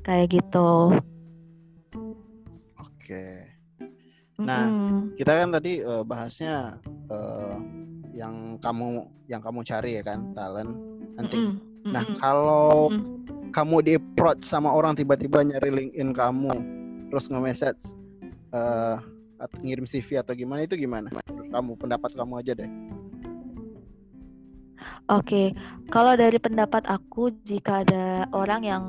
[0.05, 0.93] kayak gitu.
[2.77, 3.25] Oke.
[4.35, 5.15] Nah, mm-hmm.
[5.15, 7.57] kita kan tadi uh, bahasnya uh,
[8.11, 10.75] yang kamu yang kamu cari ya kan talent
[11.17, 11.57] hunting.
[11.57, 11.91] Mm-hmm.
[11.95, 16.51] Nah, kalau mm-hmm kamu di approach sama orang tiba-tiba nyari LinkedIn kamu
[17.07, 17.95] terus nge-message
[18.51, 18.99] uh,
[19.39, 21.07] atau ngirim CV atau gimana itu gimana?
[21.55, 22.67] kamu pendapat kamu aja deh.
[25.07, 25.55] Oke,
[25.87, 28.83] kalau dari pendapat aku, jika ada orang yang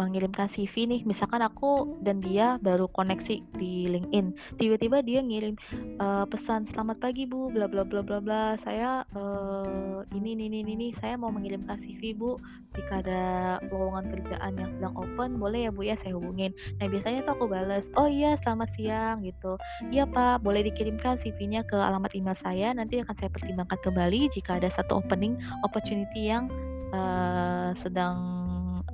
[0.00, 1.00] mengirimkan CV nih.
[1.04, 4.56] Misalkan aku dan dia baru koneksi di LinkedIn.
[4.56, 5.54] Tiba-tiba dia ngirim
[6.00, 8.42] uh, pesan selamat pagi bu bla bla bla bla bla.
[8.60, 12.40] Saya uh, ini ini ini ini saya mau mengirimkan CV bu.
[12.70, 13.22] Jika ada
[13.68, 16.56] lowongan kerjaan yang sedang open boleh ya bu ya saya hubungin.
[16.80, 19.60] Nah biasanya tuh aku balas oh iya selamat siang gitu.
[19.92, 22.72] Iya pak boleh dikirimkan CV-nya ke alamat email saya.
[22.72, 25.36] Nanti akan saya pertimbangkan kembali jika ada satu opening
[25.66, 26.46] opportunity yang
[26.94, 28.16] uh, sedang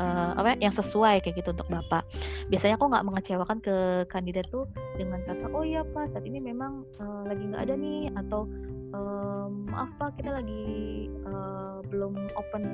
[0.00, 2.04] uh, apa yang sesuai kayak gitu untuk bapak.
[2.48, 3.76] Biasanya aku nggak mengecewakan ke
[4.08, 8.12] kandidat tuh dengan kata oh iya pak saat ini memang uh, lagi nggak ada nih
[8.16, 8.48] atau
[8.94, 10.64] um, maaf pak kita lagi
[11.26, 12.64] uh, belum open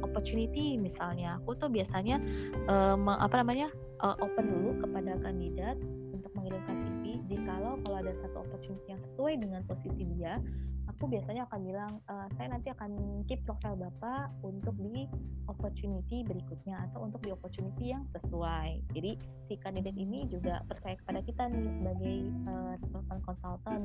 [0.00, 1.38] opportunity misalnya.
[1.44, 2.20] Aku tuh biasanya
[2.68, 3.68] um, apa namanya
[4.00, 5.76] uh, open dulu kepada kandidat
[6.10, 7.22] untuk mengirimkan CV.
[7.30, 10.34] Jikalau kalau ada satu opportunity yang sesuai dengan posisi dia
[11.00, 12.92] aku biasanya akan bilang uh, saya nanti akan
[13.24, 15.08] keep profile bapak untuk di
[15.48, 18.84] opportunity berikutnya atau untuk di opportunity yang sesuai.
[18.92, 19.16] Jadi
[19.48, 23.84] si kandidat ini juga percaya kepada kita nih sebagai uh, recruitment consultant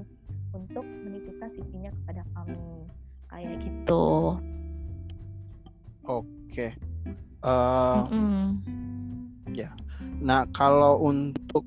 [0.52, 2.68] untuk menitipkan CV-nya kepada kami.
[3.32, 4.08] Kayak gitu.
[6.04, 6.20] Oke.
[6.52, 6.72] Okay.
[7.48, 8.48] uh, mm -hmm.
[9.56, 9.72] ya.
[10.20, 11.64] Nah kalau untuk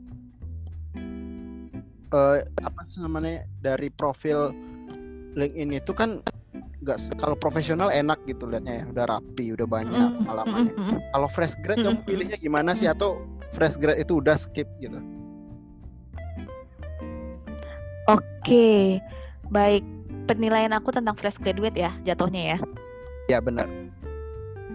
[2.13, 4.53] uh, apa sih namanya dari profil
[5.39, 6.19] LinkedIn itu kan
[6.83, 8.85] nggak kalau profesional enak gitu liatnya ya.
[8.91, 10.75] Udah rapi udah banyak mm, pengalamannya.
[10.75, 12.91] mm, mm, kalau fresh grade kamu pilihnya gimana sih?
[12.91, 13.23] Atau
[13.55, 14.99] fresh grade itu udah skip gitu?
[18.11, 18.99] Oke
[19.53, 19.85] baik.
[20.29, 22.59] Penilaian aku tentang fresh graduate ya jatuhnya ya?
[23.33, 23.65] Ya benar.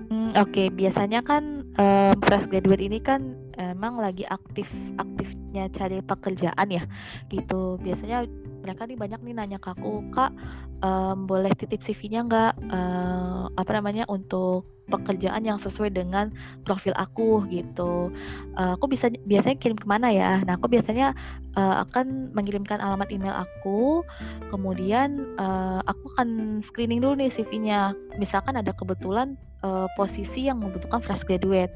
[0.09, 0.49] Hmm, oke.
[0.49, 0.67] Okay.
[0.73, 4.65] biasanya kan um, fresh graduate ini kan emang lagi aktif
[4.97, 6.83] aktifnya cari pekerjaan ya
[7.29, 7.77] gitu.
[7.85, 8.25] Biasanya
[8.63, 10.31] mereka nih banyak nih nanya ke aku kak
[10.79, 16.27] um, boleh titip CV-nya nggak uh, apa namanya untuk pekerjaan yang sesuai dengan
[16.67, 18.11] profil aku gitu.
[18.59, 20.43] Uh, aku bisa biasanya kirim ke mana ya?
[20.43, 21.15] Nah aku biasanya
[21.55, 24.03] uh, akan mengirimkan alamat email aku,
[24.51, 27.95] kemudian uh, aku akan screening dulu nih CV-nya.
[28.19, 31.73] Misalkan ada kebetulan uh, posisi yang membutuhkan fresh graduate.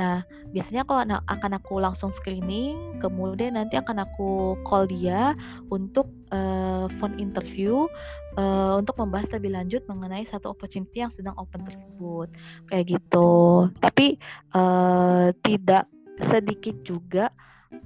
[0.00, 0.96] Nah biasanya aku
[1.28, 5.36] akan aku langsung screening, kemudian nanti akan aku call dia
[5.70, 7.86] untuk uh, phone interview
[8.36, 12.28] uh, untuk membahas lebih lanjut mengenai satu opportunity yang sedang open tersebut
[12.70, 14.20] kayak gitu tapi
[14.54, 15.88] uh, tidak
[16.20, 17.32] sedikit juga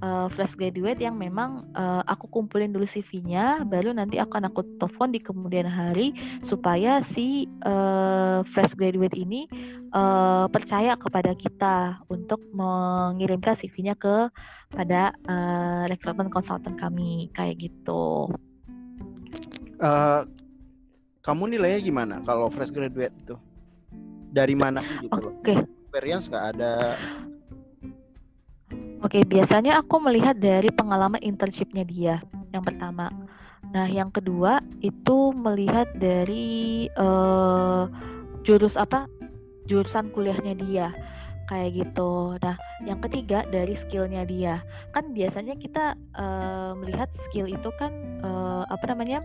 [0.01, 5.13] uh, fresh graduate yang memang uh, aku kumpulin dulu CV-nya, baru nanti akan aku telepon
[5.13, 6.13] di kemudian hari
[6.45, 9.45] supaya si uh, fresh graduate ini
[9.93, 14.29] uh, percaya kepada kita untuk mengirimkan CV-nya ke
[14.71, 18.31] pada uh, recruitment consultant kami kayak gitu.
[19.81, 20.23] Uh,
[21.21, 23.35] kamu nilainya gimana kalau fresh graduate itu?
[24.31, 25.43] Dari mana gitu Oke.
[25.43, 25.57] Okay.
[25.91, 26.95] Experience nggak ada?
[29.01, 32.15] Oke, biasanya aku melihat dari pengalaman internshipnya dia
[32.53, 33.09] yang pertama.
[33.71, 37.87] Nah, yang kedua itu melihat dari uh,
[38.43, 39.07] jurus apa?
[39.65, 40.87] Jurusan kuliahnya dia
[41.51, 42.39] kayak gitu.
[42.39, 42.55] Nah,
[42.87, 44.63] yang ketiga dari skillnya dia.
[44.95, 47.91] Kan biasanya kita uh, melihat skill itu kan
[48.23, 49.19] uh, apa namanya?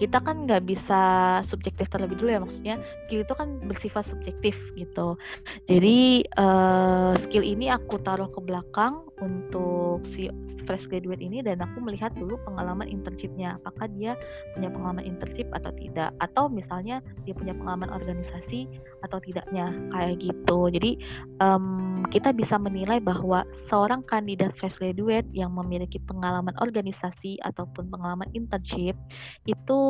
[0.00, 1.00] Kita kan nggak bisa
[1.44, 2.74] subjektif terlebih dulu ya maksudnya
[3.04, 5.20] skill itu kan bersifat subjektif gitu.
[5.68, 10.32] Jadi uh, skill ini aku taruh ke belakang untuk si
[10.64, 14.16] fresh graduate ini dan aku melihat dulu pengalaman internshipnya apakah dia
[14.56, 16.16] punya pengalaman internship atau tidak.
[16.24, 18.64] Atau misalnya dia punya pengalaman organisasi
[19.04, 20.68] atau tidaknya kayak gitu.
[20.72, 21.00] Jadi
[21.40, 28.28] um, kita bisa menilai bahwa seorang kandidat fresh graduate yang memiliki pengalaman organisasi ataupun pengalaman
[28.36, 28.96] internship
[29.48, 29.80] itu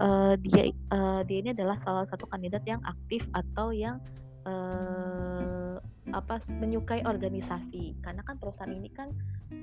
[0.00, 4.00] uh, dia uh, dia ini adalah salah satu kandidat yang aktif atau yang
[4.48, 5.80] uh,
[6.12, 7.96] apa menyukai organisasi.
[8.00, 9.12] Karena kan perusahaan ini kan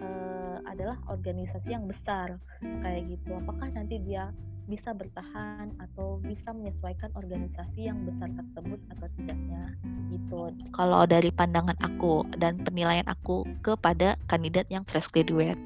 [0.01, 3.33] uh, adalah organisasi yang besar kayak gitu.
[3.33, 4.29] Apakah nanti dia
[4.65, 9.63] bisa bertahan atau bisa menyesuaikan organisasi yang besar tersebut atau tidaknya
[10.09, 10.49] gitu.
[10.73, 15.59] Kalau dari pandangan aku dan penilaian aku kepada kandidat yang fresh graduate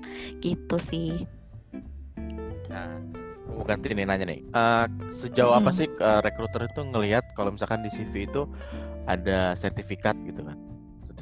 [0.44, 1.24] gitu sih.
[2.68, 3.00] Nah
[3.50, 4.40] mau ganti nih nanya nih.
[4.54, 5.60] Uh, sejauh hmm.
[5.64, 8.46] apa sih uh, rekruter itu ngelihat kalau misalkan di CV itu
[9.10, 10.69] ada sertifikat gitu kan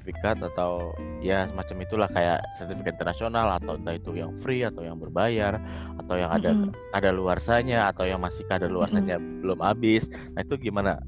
[0.07, 4.95] sertifikat atau ya semacam itulah kayak sertifikat internasional atau entah itu yang free atau yang
[4.95, 5.59] berbayar
[5.99, 6.95] atau yang ada mm -hmm.
[6.95, 9.39] ada luarsanya atau yang masih ada luarsanya mm -hmm.
[9.43, 11.03] belum habis nah itu gimana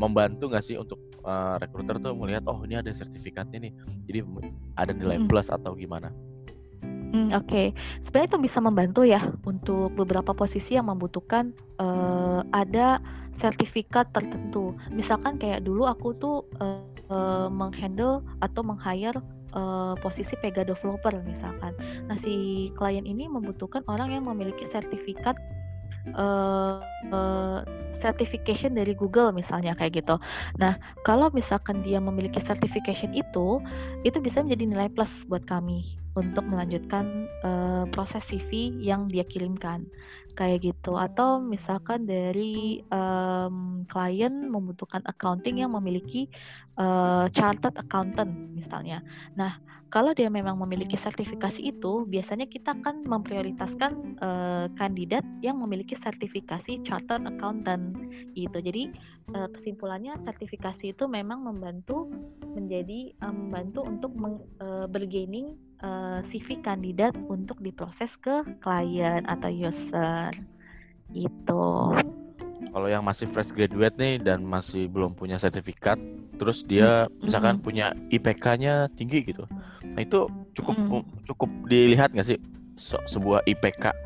[0.00, 3.72] membantu nggak sih untuk uh, rekruter tuh melihat oh ini ada sertifikatnya nih
[4.08, 4.24] jadi
[4.80, 5.30] ada nilai mm -hmm.
[5.30, 6.08] plus atau gimana
[7.10, 7.66] Hmm, Oke, okay.
[8.06, 11.50] sebenarnya itu bisa membantu ya untuk beberapa posisi yang membutuhkan
[11.82, 13.02] uh, ada
[13.38, 14.74] sertifikat tertentu.
[14.90, 19.16] Misalkan kayak dulu aku tuh uh, uh, menghandle atau meng-hire
[19.54, 21.76] uh, posisi Pega developer misalkan.
[22.10, 25.38] Nah si klien ini membutuhkan orang yang memiliki sertifikat
[26.16, 26.80] uh,
[27.12, 27.60] uh,
[28.00, 30.16] certification dari Google misalnya kayak gitu.
[30.56, 33.60] Nah, kalau misalkan dia memiliki certification itu,
[34.02, 39.86] itu bisa menjadi nilai plus buat kami untuk melanjutkan uh, proses CV yang dia kirimkan
[40.40, 46.32] kayak gitu atau misalkan dari um, klien membutuhkan accounting yang memiliki
[46.80, 49.04] uh, chartered accountant misalnya.
[49.36, 49.60] Nah,
[49.92, 56.80] kalau dia memang memiliki sertifikasi itu, biasanya kita akan memprioritaskan uh, kandidat yang memiliki sertifikasi
[56.88, 58.00] chartered accountant
[58.32, 58.58] gitu.
[58.64, 58.96] Jadi
[59.36, 62.08] uh, kesimpulannya sertifikasi itu memang membantu
[62.48, 69.48] menjadi um, membantu untuk meng, uh, bergaining uh, CV kandidat untuk diproses ke klien atau
[69.48, 70.32] user
[71.10, 71.96] gitu.
[72.70, 75.96] Kalau yang masih fresh graduate nih dan masih belum punya sertifikat,
[76.36, 77.24] terus dia mm-hmm.
[77.24, 79.48] misalkan punya IPK-nya tinggi gitu,
[79.96, 81.02] nah itu cukup mm-hmm.
[81.24, 82.38] cukup dilihat nggak sih
[82.76, 83.96] se- sebuah IPK?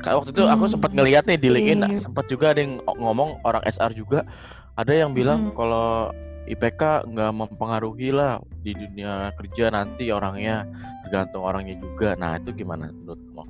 [0.00, 2.04] Kalau waktu itu aku sempat ngeliat nih di LinkedIn, mm-hmm.
[2.10, 4.24] sempat juga ada yang ngomong orang SR juga,
[4.72, 5.56] ada yang bilang mm-hmm.
[5.60, 6.10] kalau
[6.46, 10.66] IPK nggak mempengaruhi lah di dunia kerja nanti orangnya
[11.06, 12.14] tergantung orangnya juga.
[12.18, 13.42] Nah itu gimana menurut kamu?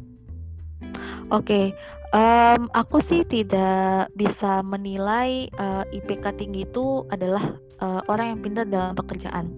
[1.26, 1.66] Oke, okay.
[2.14, 8.40] um, aku sih tidak bisa menilai uh, eh, IPK tinggi itu adalah uh, orang yang
[8.46, 9.50] pintar dalam pekerjaan.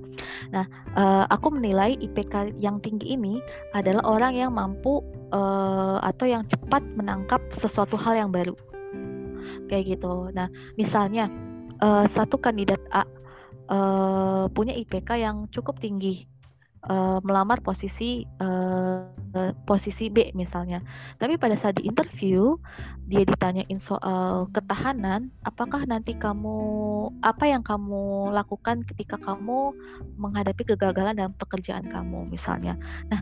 [0.49, 0.65] Nah,
[0.97, 3.45] uh, aku menilai IPK yang tinggi ini
[3.77, 5.05] adalah orang yang mampu
[5.37, 8.57] uh, atau yang cepat menangkap sesuatu hal yang baru,
[9.69, 10.33] kayak gitu.
[10.33, 10.49] Nah,
[10.81, 11.29] misalnya
[11.85, 13.05] uh, satu kandidat A
[13.69, 16.27] uh, punya IPK yang cukup tinggi
[16.87, 19.05] uh, melamar posisi uh,
[19.67, 20.81] posisi B misalnya.
[21.21, 22.57] Tapi pada saat di interview
[23.09, 26.57] dia ditanyain soal ketahanan, apakah nanti kamu
[27.25, 29.73] apa yang kamu lakukan ketika kamu
[30.21, 32.77] menghadapi kegagalan dalam pekerjaan kamu misalnya.
[33.09, 33.21] Nah,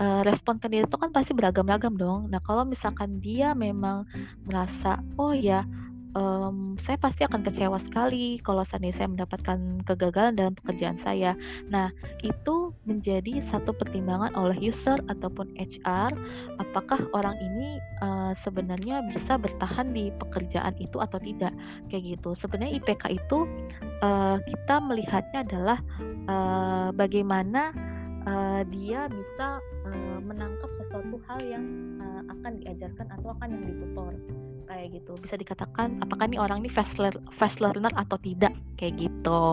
[0.00, 2.20] uh, respon kandidat itu kan pasti beragam-agam dong.
[2.32, 4.08] Nah, kalau misalkan dia memang
[4.44, 5.64] merasa oh ya
[6.16, 11.36] um, saya pasti akan kecewa sekali kalau seandainya saya mendapatkan kegagalan dalam pekerjaan saya.
[11.68, 11.92] Nah,
[12.24, 16.16] itu menjadi satu pertimbangan oleh user ataupun HR,
[16.58, 21.52] apakah orang ini uh, sebenarnya bisa bertahan di pekerjaan itu atau tidak,
[21.92, 22.32] kayak gitu.
[22.32, 23.38] Sebenarnya IPK itu
[24.00, 25.78] uh, kita melihatnya adalah
[26.26, 27.76] uh, bagaimana
[28.24, 31.64] uh, dia bisa uh, menangkap sesuatu hal yang
[32.00, 34.12] uh, akan diajarkan atau akan yang ditutor
[34.66, 38.98] kayak gitu bisa dikatakan apakah nih orang ini fast, learner, fast learner atau tidak kayak
[38.98, 39.44] gitu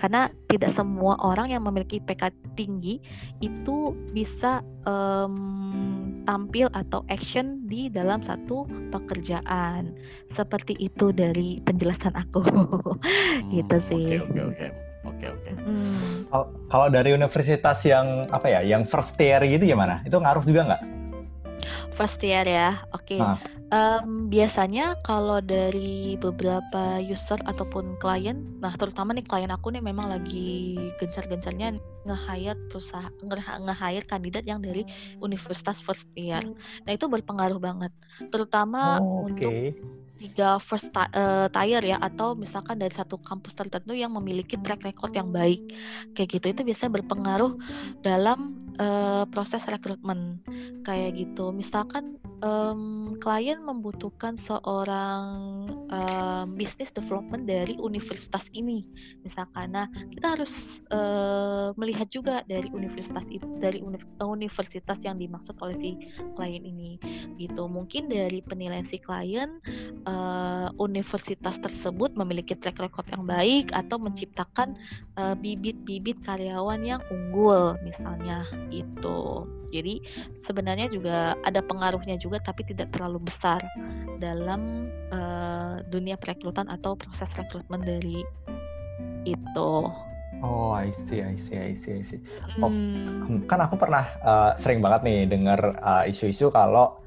[0.00, 2.98] karena tidak semua orang yang memiliki IPK tinggi
[3.44, 9.92] itu bisa um, tampil atau action di dalam satu pekerjaan
[10.34, 15.50] seperti itu dari penjelasan aku hmm, gitu sih oke okay, oke okay, oke Oke oke.
[15.64, 16.28] Hmm.
[16.68, 20.04] Kalau dari universitas yang apa ya, yang first year gitu gimana?
[20.04, 20.82] Itu ngaruh juga nggak?
[21.96, 23.08] First year ya, oke.
[23.08, 23.20] Okay.
[23.20, 23.40] Nah.
[23.70, 30.10] Um, biasanya kalau dari beberapa user ataupun klien, nah terutama nih klien aku nih memang
[30.10, 33.14] lagi gencar-gencarnya nge-hire perusahaan
[33.62, 34.82] nge-hire kandidat yang dari
[35.22, 36.42] universitas first year.
[36.82, 37.94] Nah itu berpengaruh banget,
[38.34, 39.30] terutama oh, okay.
[39.38, 39.54] untuk
[40.20, 45.16] tiga first uh, tier ya atau misalkan dari satu kampus tertentu yang memiliki track record
[45.16, 45.64] yang baik.
[46.12, 47.52] Kayak gitu itu biasanya berpengaruh
[48.04, 50.44] dalam uh, proses rekrutmen.
[50.84, 55.28] Kayak gitu misalkan um, klien membutuhkan seorang
[55.88, 58.84] um, business development dari universitas ini
[59.24, 59.72] misalkan.
[59.72, 60.52] Nah kita harus
[60.92, 63.80] uh, melihat juga dari universitas itu dari
[64.20, 65.90] universitas yang dimaksud oleh si
[66.36, 67.00] klien ini
[67.40, 67.70] gitu.
[67.70, 69.60] Mungkin dari penilaian si klien
[70.04, 70.09] uh,
[70.80, 74.76] universitas tersebut memiliki track record yang baik atau menciptakan
[75.20, 79.44] uh, bibit-bibit karyawan yang unggul misalnya itu.
[79.70, 80.02] Jadi
[80.42, 83.62] sebenarnya juga ada pengaruhnya juga tapi tidak terlalu besar
[84.18, 88.26] dalam uh, dunia perekrutan atau proses rekrutmen dari
[89.22, 89.72] itu.
[90.40, 92.20] Oh, I see, I see, I see, I see.
[92.64, 93.44] Oh, hmm.
[93.44, 95.76] kan aku pernah uh, sering banget nih dengar
[96.08, 97.00] isu-isu kalau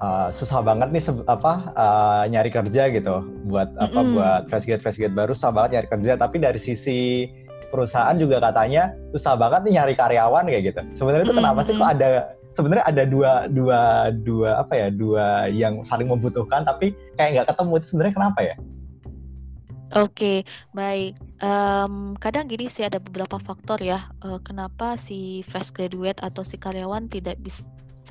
[0.00, 3.16] uh, susah banget nih apa uh, nyari kerja gitu.
[3.46, 3.86] Buat mm -hmm.
[3.86, 6.12] apa buat fresh grad fresh grad baru susah banget nyari kerja.
[6.18, 7.28] Tapi dari sisi
[7.70, 10.80] perusahaan juga katanya susah banget nih nyari karyawan kayak gitu.
[10.98, 12.08] Sebenarnya itu kenapa sih kok ada
[12.54, 13.80] sebenarnya ada dua dua
[14.22, 18.56] dua apa ya dua yang saling membutuhkan tapi kayak nggak ketemu itu sebenarnya kenapa ya?
[19.94, 20.42] Oke,
[20.74, 21.14] baik.
[21.38, 26.58] um, kadang gini sih ada beberapa faktor ya uh, kenapa si fresh graduate atau si
[26.58, 27.62] karyawan tidak bisa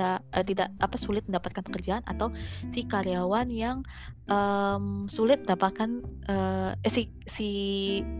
[0.01, 2.31] uh, tidak apa sulit mendapatkan pekerjaan atau
[2.71, 3.85] si karyawan yang
[4.31, 7.49] um, sulit mendapatkan uh, eh, si si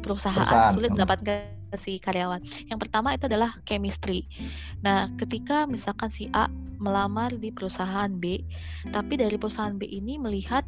[0.03, 0.73] perusahaan, perusahaan.
[0.75, 1.49] sulit mendapatkan
[1.81, 2.41] si karyawan.
[2.69, 4.29] Yang pertama itu adalah chemistry.
[4.85, 8.43] Nah, ketika misalkan si A melamar di perusahaan B,
[8.91, 10.67] tapi dari perusahaan B ini melihat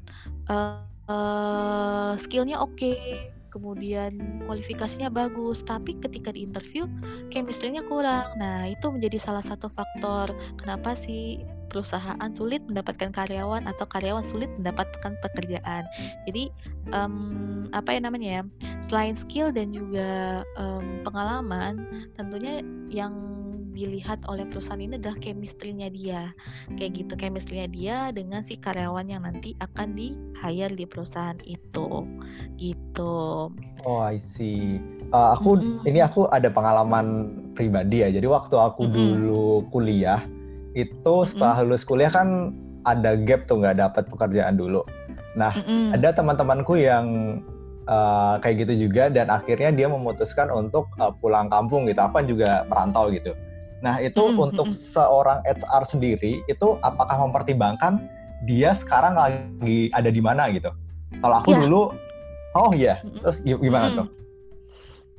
[0.49, 0.81] uh,
[1.11, 6.83] uh, skillnya oke, okay, kemudian kualifikasinya bagus, tapi ketika di interview
[7.31, 8.35] chemistry-nya kurang.
[8.35, 11.39] Nah, itu menjadi salah satu faktor kenapa sih
[11.75, 15.83] perusahaan sulit mendapatkan karyawan atau karyawan sulit mendapatkan pekerjaan.
[16.23, 16.47] Jadi
[16.95, 18.41] um, apa ya namanya ya?
[18.79, 23.11] Selain skill dan juga um, pengalaman, tentunya yang
[23.75, 26.31] dilihat oleh perusahaan ini adalah chemistry-nya dia.
[26.79, 32.07] Kayak gitu, chemistry-nya dia dengan si karyawan yang nanti akan di hire di perusahaan itu.
[32.55, 33.51] Gitu.
[33.83, 34.79] Oh, I see.
[35.11, 35.91] Uh, aku mm-hmm.
[35.91, 38.09] ini aku ada pengalaman pribadi ya.
[38.15, 38.95] Jadi waktu aku mm-hmm.
[38.95, 40.23] dulu kuliah
[40.75, 42.51] itu setelah lulus kuliah kan
[42.85, 44.85] ada gap tuh nggak dapat pekerjaan dulu.
[45.39, 45.95] Nah, mm-hmm.
[45.99, 47.39] ada teman-temanku yang
[47.87, 51.99] uh, kayak gitu juga dan akhirnya dia memutuskan untuk uh, pulang kampung gitu.
[51.99, 53.33] Apa juga perantau gitu.
[53.83, 57.99] Nah, itu mm untuk seorang HR sendiri itu apakah mempertimbangkan
[58.47, 60.71] dia sekarang lagi ada di mana gitu?
[61.19, 61.61] Kalau aku yeah.
[61.65, 61.81] dulu
[62.55, 63.21] oh iya, yeah.
[63.23, 64.07] terus gimana mm tuh?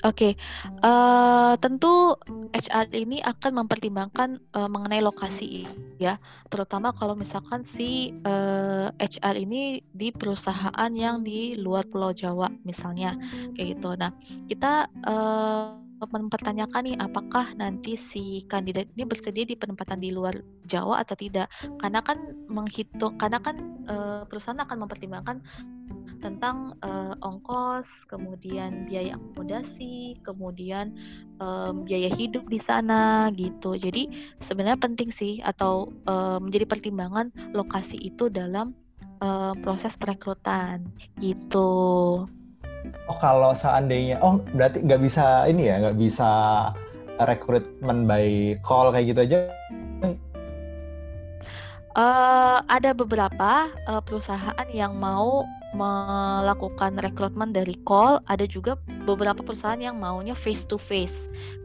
[0.07, 0.33] Oke, okay.
[0.87, 2.15] uh, eh, tentu
[2.55, 5.67] HR ini akan mempertimbangkan uh, mengenai lokasi
[5.99, 12.15] ya, terutama kalau misalkan si uh, eh, HR ini di perusahaan yang di luar Pulau
[12.15, 13.19] Jawa misalnya,
[13.59, 13.99] kayak gitu.
[13.99, 14.15] Nah,
[14.47, 20.37] kita uh, mempertanyakan nih apakah nanti si kandidat ini bersedia di penempatan di luar
[20.69, 21.49] Jawa atau tidak
[21.81, 23.57] karena kan menghitung karena kan
[23.89, 23.95] e,
[24.29, 25.41] perusahaan akan mempertimbangkan
[26.19, 26.91] tentang e,
[27.21, 30.97] ongkos kemudian biaya akomodasi kemudian
[31.39, 31.47] e,
[31.85, 34.09] biaya hidup di sana gitu jadi
[34.45, 38.73] sebenarnya penting sih atau e, menjadi pertimbangan lokasi itu dalam
[39.21, 39.29] e,
[39.61, 40.85] proses perekrutan
[41.21, 42.25] gitu.
[43.11, 46.31] Oh kalau seandainya, oh berarti nggak bisa ini ya, nggak bisa
[47.19, 49.39] rekrutmen by call kayak gitu aja?
[51.97, 59.79] Uh, ada beberapa uh, perusahaan yang mau melakukan rekrutmen dari call, ada juga beberapa perusahaan
[59.79, 61.15] yang maunya face to face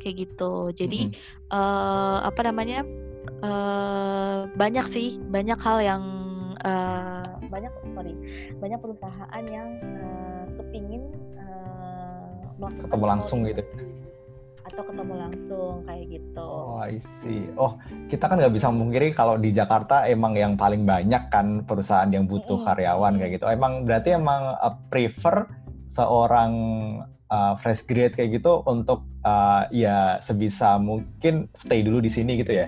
[0.04, 0.76] kayak gitu.
[0.76, 1.56] Jadi mm -hmm.
[1.56, 2.84] uh, apa namanya
[3.42, 6.04] uh, banyak sih, banyak hal yang
[6.68, 8.14] uh, banyak sorry,
[8.60, 9.70] banyak perusahaan yang
[10.04, 11.08] uh, kepingin
[12.62, 13.64] ketemu langsung gitu
[14.66, 16.46] atau ketemu langsung kayak gitu.
[16.46, 17.50] Oh, I see.
[17.58, 22.10] Oh, kita kan nggak bisa memungkiri kalau di Jakarta emang yang paling banyak kan perusahaan
[22.10, 22.70] yang butuh mm -hmm.
[22.70, 23.46] karyawan kayak gitu.
[23.50, 25.50] Emang berarti emang uh, prefer
[25.92, 26.52] seorang
[27.34, 32.56] uh, fresh grade kayak gitu untuk uh, ya sebisa mungkin stay dulu di sini gitu
[32.56, 32.68] ya,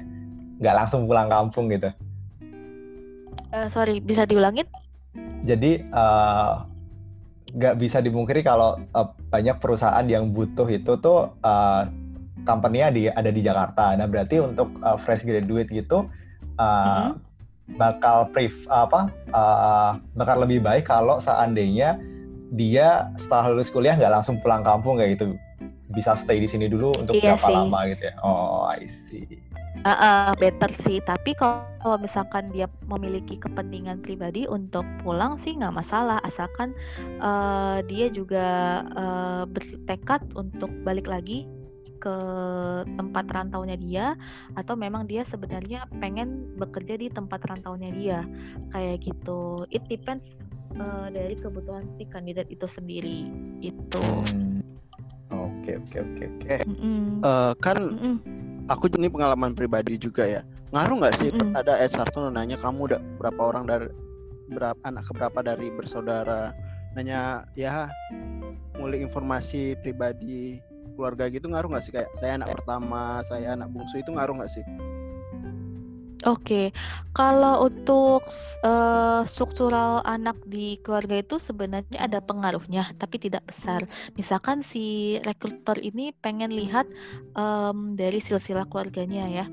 [0.60, 1.92] nggak langsung pulang kampung gitu.
[3.54, 4.66] Uh, sorry, bisa diulangin?
[5.46, 6.66] Jadi uh,
[7.54, 11.86] nggak bisa dimungkiri kalau uh, banyak perusahaan yang butuh itu tuh uh,
[12.44, 13.94] company-nya di, ada di Jakarta.
[13.94, 16.10] Nah berarti untuk uh, fresh graduate gitu
[16.58, 17.10] uh, mm-hmm.
[17.78, 22.02] bakal brief apa uh, bakal lebih baik kalau seandainya
[22.54, 25.34] dia setelah lulus kuliah nggak langsung pulang kampung kayak gitu
[25.94, 27.56] bisa stay di sini dulu untuk iya berapa sih.
[27.56, 28.16] lama gitu ya.
[28.26, 29.26] Oh I see.
[29.84, 35.76] Uh, uh, better sih, tapi kalau misalkan dia memiliki kepentingan pribadi untuk pulang sih nggak
[35.76, 36.72] masalah, asalkan
[37.20, 41.44] uh, dia juga uh, bertekad untuk balik lagi
[42.04, 42.16] ke
[43.00, 44.06] tempat rantaunya dia
[44.60, 48.20] atau memang dia sebenarnya pengen bekerja di tempat rantaunya dia
[48.76, 50.36] kayak gitu it depends
[50.76, 53.32] uh, dari kebutuhan si kandidat itu sendiri
[53.64, 54.60] gitu hmm.
[55.64, 56.56] Oke oke oke oke.
[57.64, 60.42] Kan mm -mm aku ini pengalaman pribadi juga ya.
[60.72, 61.54] Ngaruh nggak sih mm.
[61.58, 63.88] ada HR tuh nanya kamu udah berapa orang dari
[64.52, 66.54] berapa anak keberapa dari bersaudara?
[66.94, 67.90] Nanya ya
[68.78, 70.62] mulai informasi pribadi
[70.94, 71.94] keluarga gitu ngaruh nggak sih?
[71.94, 74.64] Kayak saya anak pertama saya anak bungsu itu ngaruh nggak sih
[76.24, 76.72] Oke,
[77.12, 78.24] kalau untuk
[78.64, 83.84] uh, struktural anak di keluarga itu sebenarnya ada pengaruhnya, tapi tidak besar.
[84.16, 86.88] Misalkan si rekruter ini pengen lihat
[87.36, 89.46] um, dari silsilah keluarganya ya.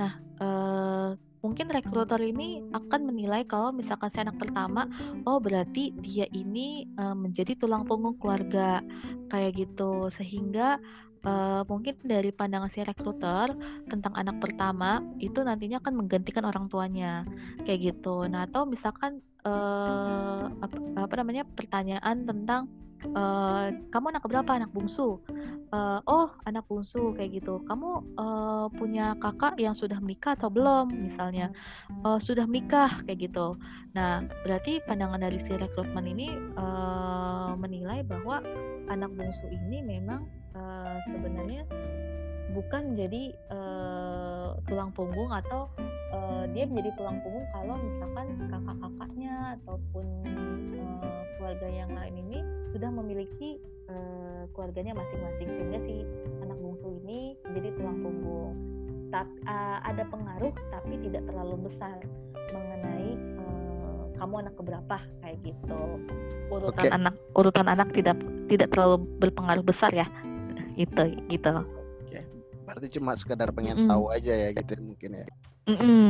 [0.00, 1.12] Nah, uh,
[1.44, 4.88] mungkin rekruter ini akan menilai kalau misalkan si anak pertama,
[5.28, 8.80] oh berarti dia ini uh, menjadi tulang punggung keluarga
[9.28, 10.80] kayak gitu, sehingga
[11.24, 13.50] uh, mungkin dari pandangan si rekruter
[13.88, 17.24] tentang anak pertama itu nantinya akan menggantikan orang tuanya
[17.64, 18.28] kayak gitu.
[18.28, 22.68] Nah atau misalkan uh, apa, apa namanya pertanyaan tentang
[23.12, 24.50] uh, kamu anak berapa?
[24.54, 25.20] Anak bungsu?
[25.74, 27.58] Uh, oh anak bungsu kayak gitu.
[27.66, 30.88] Kamu uh, punya kakak yang sudah menikah atau belum?
[30.92, 31.50] misalnya.
[32.06, 33.58] Uh, sudah menikah kayak gitu.
[33.96, 38.44] Nah berarti pandangan dari si rekrutmen ini uh, menilai bahwa
[38.92, 41.62] anak bungsu ini memang uh, sebenarnya
[42.54, 45.66] bukan menjadi uh, tulang punggung atau
[46.14, 50.06] uh, dia menjadi tulang punggung kalau misalkan kakak-kakaknya ataupun
[50.78, 52.38] uh, keluarga yang lain ini
[52.70, 53.58] sudah memiliki
[53.90, 55.96] uh, keluarganya masing-masing sehingga si
[56.46, 58.54] anak bungsu ini menjadi tulang punggung.
[59.10, 61.98] Tapi uh, ada pengaruh tapi tidak terlalu besar
[62.50, 65.80] mengenai uh, kamu anak keberapa kayak gitu.
[66.50, 66.90] Urutan okay.
[66.90, 70.06] anak urutan anak tidak tidak terlalu berpengaruh besar ya.
[70.74, 71.54] Itu gitu.
[72.04, 72.20] Oke.
[72.66, 73.88] Berarti cuma sekedar pengen mm.
[73.90, 75.26] tahu aja ya gitu mungkin ya.
[75.64, 76.04] Mm -mm,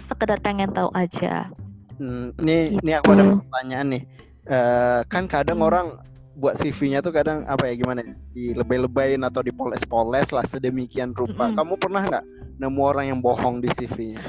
[0.00, 1.52] sekedar pengen tahu aja.
[2.00, 2.82] Hmm, ini gitu.
[2.82, 4.02] ini aku ada pertanyaan nih.
[4.44, 5.68] Uh, kan kadang hmm.
[5.68, 5.86] orang
[6.34, 8.12] buat CV-nya tuh kadang apa ya gimana ya?
[8.34, 11.48] dilebay-lebayin atau dipoles-poles lah sedemikian rupa.
[11.48, 11.56] Hmm.
[11.56, 12.24] Kamu pernah nggak
[12.58, 14.20] nemu orang yang bohong di CV-nya?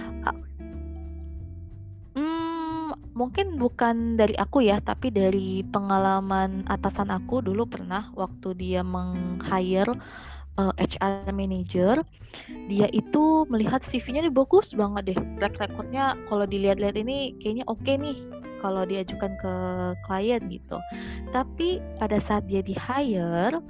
[3.15, 9.95] Mungkin bukan dari aku ya, tapi dari pengalaman atasan aku dulu pernah waktu dia meng-hire
[10.59, 12.03] uh, eh, HR manager
[12.67, 15.19] dia itu melihat CV-nya ini bagus banget deh.
[15.39, 18.17] Track recordnya kalau dilihat-lihat ini kayaknya oke okay nih
[18.59, 19.53] kalau diajukan ke
[20.09, 20.77] klien gitu.
[21.31, 23.61] Tapi pada saat dia di hire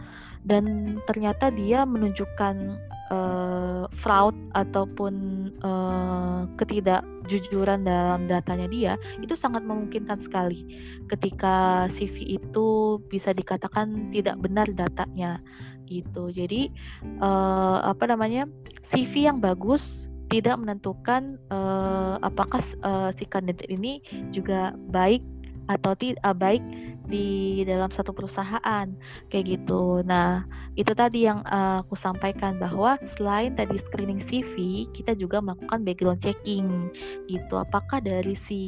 [0.46, 2.78] dan ternyata dia menunjukkan
[3.12, 5.14] uh, fraud ataupun
[5.62, 10.66] uh, ketidakjujuran dalam datanya dia itu sangat memungkinkan sekali
[11.14, 15.42] ketika CV itu bisa dikatakan tidak benar datanya
[15.86, 16.34] gitu.
[16.34, 16.74] Jadi
[17.22, 18.50] uh, apa namanya
[18.82, 24.02] CV yang bagus tidak menentukan uh, apakah uh, si kandidat ini
[24.34, 25.22] juga baik
[25.70, 26.62] atau tidak uh, baik
[27.08, 28.88] di dalam satu perusahaan
[29.30, 30.02] kayak gitu.
[30.06, 30.44] Nah,
[30.76, 36.22] itu tadi yang uh, aku sampaikan bahwa selain tadi screening CV, kita juga melakukan background
[36.22, 36.90] checking
[37.30, 37.56] gitu.
[37.56, 38.62] Apakah dari si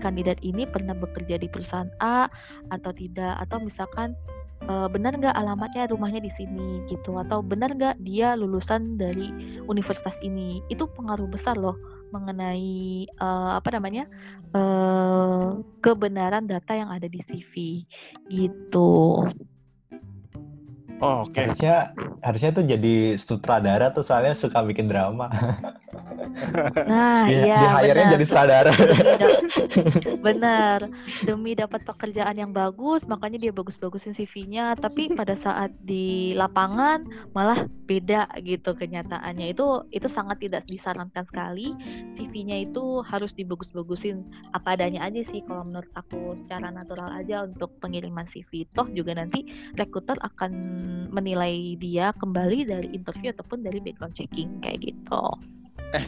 [0.00, 2.30] kandidat ini pernah bekerja di perusahaan A
[2.72, 4.16] atau tidak atau misalkan
[4.68, 9.30] uh, benar nggak alamatnya rumahnya di sini gitu atau benar nggak dia lulusan dari
[9.66, 11.76] universitas ini itu pengaruh besar loh
[12.14, 14.06] mengenai uh, apa namanya
[14.54, 17.82] uh, kebenaran data yang ada di CV
[18.30, 19.26] gitu.
[21.02, 21.34] Oh, oke.
[21.34, 21.50] Okay.
[21.50, 21.76] Harusnya
[22.22, 25.26] harusnya tuh jadi sutradara tuh soalnya suka bikin drama.
[26.84, 27.58] Nah, iya.
[27.58, 28.72] Di hire jadi sutradara.
[30.26, 30.90] benar.
[31.22, 37.66] Demi dapat pekerjaan yang bagus, makanya dia bagus-bagusin CV-nya, tapi pada saat di lapangan malah
[37.86, 39.52] beda gitu kenyataannya.
[39.54, 41.72] Itu itu sangat tidak disarankan sekali.
[42.18, 44.24] CV-nya itu harus dibagus-bagusin
[44.56, 48.66] apa adanya aja sih kalau menurut aku secara natural aja untuk pengiriman CV.
[48.74, 49.46] Toh juga nanti
[49.78, 50.52] rekruter akan
[51.10, 55.24] menilai dia kembali dari interview ataupun dari background checking kayak gitu.
[55.94, 56.04] Eh,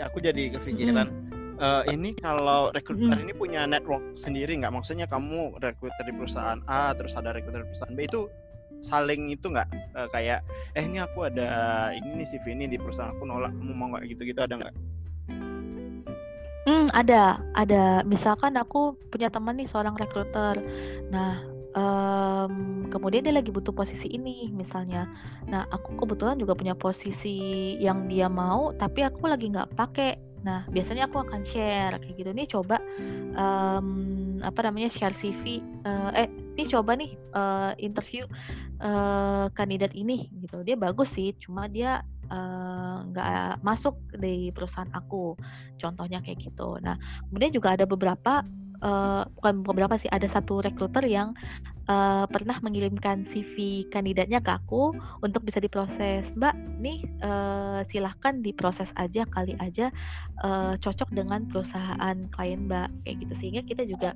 [0.00, 1.08] aku jadi kepikiran.
[1.08, 1.28] Hmm.
[1.60, 3.24] Uh, ini kalau rekruter hmm.
[3.28, 4.72] ini punya network sendiri nggak?
[4.72, 8.32] Maksudnya kamu rekruter di perusahaan A, terus ada rekruter di perusahaan B itu
[8.80, 10.40] saling itu nggak uh, kayak
[10.72, 14.08] eh ini aku ada ini nih CV ini di perusahaan aku nolak kamu mau nggak
[14.08, 14.74] gitu-gitu ada nggak?
[16.64, 18.04] Hmm, ada, ada.
[18.04, 20.60] Misalkan aku punya teman nih seorang rekruter.
[21.08, 21.40] Nah,
[21.74, 25.06] um, kemudian dia lagi butuh posisi ini misalnya.
[25.46, 30.18] Nah aku kebetulan juga punya posisi yang dia mau tapi aku lagi nggak pakai.
[30.40, 32.30] Nah biasanya aku akan share kayak gitu.
[32.32, 32.80] Nih coba
[33.36, 38.24] um, apa namanya share CV uh, eh ini coba nih uh, interview
[38.82, 40.64] uh, kandidat ini gitu.
[40.64, 42.02] Dia bagus sih cuma dia
[43.10, 45.34] nggak uh, masuk di perusahaan aku
[45.82, 46.78] contohnya kayak gitu.
[46.78, 46.94] Nah
[47.26, 48.46] kemudian juga ada beberapa
[48.82, 51.32] uh, bukan beberapa sih ada satu rekruter yang
[51.88, 54.92] uh, pernah mengirimkan CV kandidatnya ke aku
[55.24, 56.28] untuk bisa diproses.
[56.36, 59.88] Mbak nih uh, silahkan diproses aja kali aja
[60.44, 62.88] uh, cocok dengan perusahaan klien mbak.
[63.06, 63.32] Kayak gitu.
[63.38, 64.10] Sehingga kita juga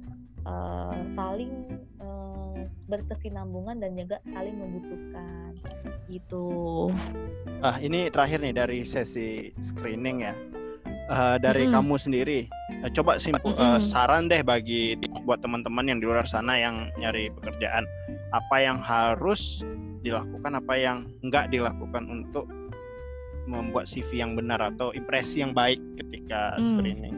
[0.49, 1.53] uh, saling
[2.01, 5.57] uh, berkesinambungan dan juga saling membutuhkan.
[6.05, 6.47] Gitu.
[7.65, 10.37] Ah ini terakhir nih dari sesi screening ya
[11.11, 11.73] uh, dari hmm.
[11.75, 12.41] kamu sendiri.
[12.85, 16.89] Uh, coba sih uh, uh, saran deh bagi buat teman-teman yang di luar sana yang
[17.01, 17.85] nyari pekerjaan.
[18.33, 19.63] Apa yang harus
[20.05, 22.45] dilakukan, apa yang enggak dilakukan untuk
[23.45, 26.65] membuat CV yang benar atau impresi yang baik ketika hmm.
[26.65, 27.17] screening.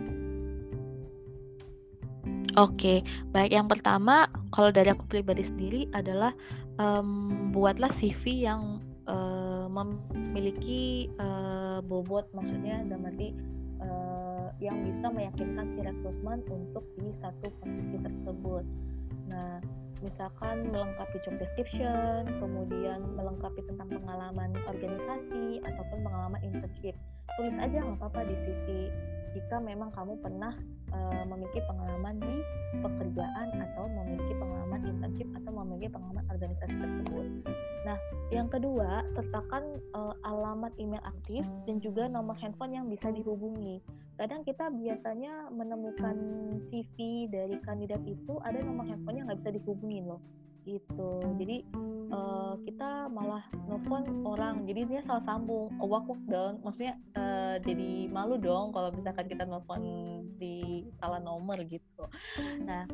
[2.57, 3.05] Oke,
[3.37, 3.53] baik.
[3.53, 6.32] Yang pertama, kalau dari aku pribadi sendiri adalah
[6.80, 13.37] um, buatlah CV yang uh, memiliki uh, bobot, maksudnya dalam arti
[13.82, 18.64] uh, yang bisa meyakinkan si rekrutmen untuk di satu posisi tersebut
[19.26, 19.58] Nah,
[20.02, 26.94] misalkan melengkapi job description, kemudian melengkapi tentang pengalaman organisasi ataupun pengalaman internship.
[27.34, 28.66] Tulis aja nggak apa-apa di CV
[29.36, 30.56] jika memang kamu pernah
[30.96, 32.40] uh, memiliki pengalaman di
[32.80, 37.26] pekerjaan atau memiliki pengalaman internship atau memiliki pengalaman organisasi tersebut.
[37.84, 37.98] Nah,
[38.32, 43.84] yang kedua, sertakan uh, alamat email aktif dan juga nomor handphone yang bisa dihubungi.
[44.16, 46.16] Kadang kita biasanya menemukan
[46.72, 50.24] CV dari kandidat itu ada nomor handphone yang nggak bisa dihubungi loh
[50.66, 51.22] gitu.
[51.38, 51.62] Jadi
[52.10, 54.66] uh, kita malah nelfon orang.
[54.66, 55.70] Jadi dia salah sambung.
[55.78, 59.82] Awak oh, dong maksudnya uh, jadi malu dong kalau misalkan kita nelfon
[60.36, 62.04] di salah nomor gitu.
[62.66, 62.84] Nah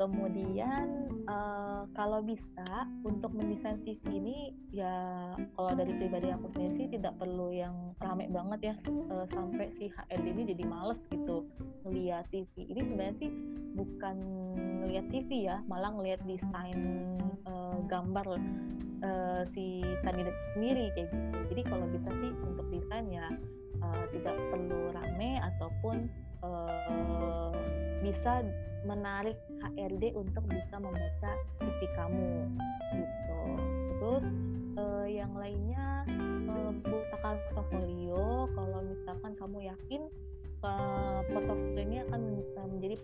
[0.00, 4.96] kemudian uh, kalau bisa untuk mendesain CV ini ya
[5.52, 8.74] kalau dari pribadi aku sendiri sih tidak perlu yang rame banget ya
[9.12, 11.44] uh, sampai si HRD ini jadi males gitu
[11.84, 13.30] ngeliat CV ini sebenarnya sih
[13.76, 14.16] bukan
[14.80, 16.99] ngeliat CV ya malah ngeliat desain
[17.46, 18.26] uh, gambar
[19.02, 21.38] uh, si kandidat sendiri kayak gitu.
[21.54, 23.26] Jadi kalau bisa sih untuk desain ya
[23.82, 25.96] uh, tidak perlu rame ataupun
[26.44, 27.52] uh,
[28.00, 28.44] bisa
[28.88, 31.30] menarik HRD untuk bisa membaca
[31.60, 32.48] CV kamu
[32.96, 33.42] gitu.
[34.00, 34.24] Terus
[34.80, 36.08] uh, yang lainnya
[36.48, 36.72] uh,
[37.20, 40.02] portfolio kalau misalkan kamu yakin
[40.64, 42.20] uh, portfolio ini akan
[42.70, 42.96] menjadi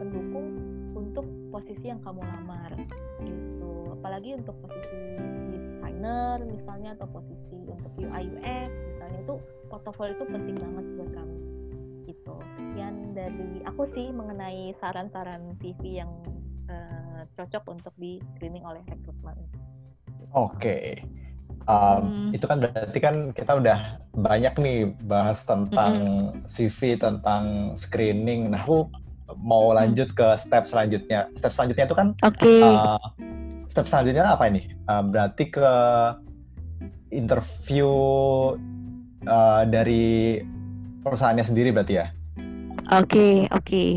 [0.00, 0.46] pendukung
[0.92, 2.76] untuk posisi yang kamu lamar
[3.24, 3.96] gitu.
[4.00, 4.98] Apalagi untuk posisi
[5.52, 9.34] designer misalnya atau posisi untuk UI UX misalnya itu
[9.70, 11.38] portfolio itu penting banget buat kamu
[12.08, 12.34] gitu.
[12.58, 16.12] Sekian dari aku sih mengenai saran-saran TV yang
[16.68, 19.38] uh, cocok untuk di screening oleh rekrutmen.
[20.32, 20.60] Oke.
[20.60, 20.88] okay.
[21.66, 22.30] Um, hmm.
[22.36, 23.78] itu kan berarti kan kita udah
[24.14, 26.46] banyak nih bahas tentang hmm.
[26.46, 28.86] CV tentang screening nah aku
[29.40, 32.60] mau lanjut ke step selanjutnya step selanjutnya itu kan okay.
[32.60, 33.00] uh,
[33.70, 35.70] step selanjutnya apa ini uh, berarti ke
[37.12, 37.88] interview
[39.28, 40.40] uh, dari
[41.04, 42.06] perusahaannya sendiri berarti ya?
[42.90, 43.62] Oke, okay, oke.
[43.62, 43.90] Okay.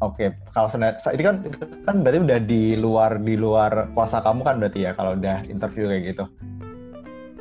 [0.00, 0.56] Oke, okay.
[0.56, 0.68] kalau
[1.12, 1.36] ini kan
[1.84, 5.92] kan berarti udah di luar di luar kuasa kamu kan berarti ya kalau udah interview
[5.92, 6.24] kayak gitu.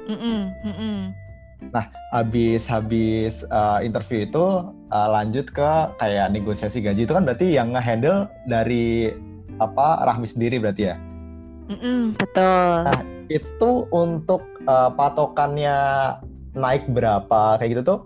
[0.09, 0.97] Mm -mm, mm -mm.
[1.69, 1.85] Nah,
[2.15, 4.45] habis habis uh, interview itu
[4.89, 9.13] uh, lanjut ke kayak negosiasi gaji itu kan berarti yang ngehandle dari
[9.61, 10.95] apa Rahmi sendiri berarti ya?
[11.69, 12.73] Mm -mm, betul.
[12.89, 15.77] Nah, itu untuk uh, patokannya
[16.57, 17.99] naik berapa kayak gitu tuh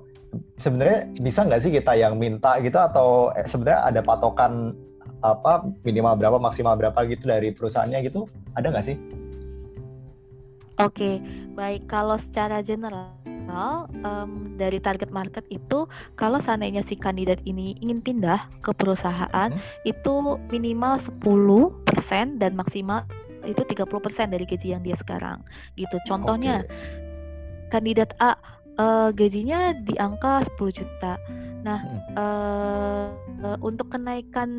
[0.59, 4.75] sebenarnya bisa nggak sih kita yang minta gitu atau eh, sebenarnya ada patokan
[5.23, 8.27] apa minimal berapa maksimal berapa gitu dari perusahaannya gitu
[8.59, 8.97] ada nggak sih?
[10.81, 11.21] Oke
[11.53, 13.23] baik kalau secara general
[14.03, 15.85] um, dari target market itu
[16.17, 19.61] kalau seandainya si kandidat ini ingin pindah ke perusahaan hmm.
[19.85, 23.05] itu minimal 10% dan maksimal
[23.43, 25.43] itu 30% dari gaji yang dia sekarang
[25.75, 25.99] gitu.
[26.07, 27.69] Contohnya okay.
[27.75, 28.39] kandidat A
[28.79, 31.19] uh, gajinya di angka 10 juta.
[31.63, 31.79] Nah,
[32.19, 33.07] uh,
[33.43, 34.51] uh, untuk kenaikan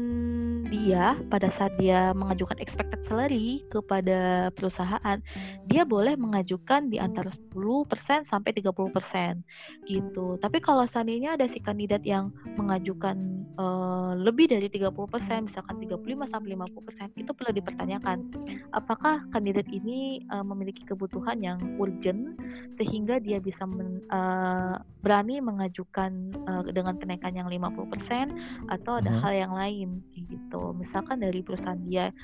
[0.72, 5.20] dia pada saat dia mengajukan expected salary kepada perusahaan,
[5.68, 9.44] dia boleh mengajukan di antara 10% sampai 30%
[9.84, 10.40] gitu.
[10.40, 14.96] Tapi kalau seandainya ada si kandidat yang mengajukan uh, lebih dari 30%,
[15.44, 18.32] misalkan 35 sampai 50%, itu perlu dipertanyakan.
[18.72, 22.40] Apakah kandidat ini uh, memiliki kebutuhan yang urgent
[22.80, 29.10] sehingga dia bisa men, uh, berani mengajukan uh, dengan dengan kenaikan yang 50% atau ada
[29.10, 29.20] hmm.
[29.20, 30.70] hal yang lain gitu.
[30.78, 32.14] Misalkan dari perusahaan dia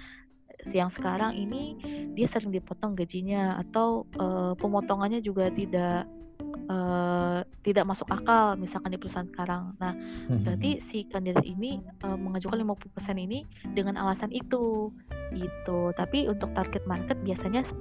[0.70, 1.74] yang sekarang ini
[2.14, 6.04] dia sering dipotong gajinya atau uh, pemotongannya juga tidak
[6.70, 9.74] uh, tidak masuk akal misalkan di perusahaan sekarang.
[9.78, 9.92] Nah,
[10.28, 10.42] hmm.
[10.46, 13.44] berarti si kandidat ini uh, mengajukan 50% ini
[13.74, 14.90] dengan alasan itu
[15.34, 15.94] gitu.
[15.94, 17.76] Tapi untuk target market biasanya 10%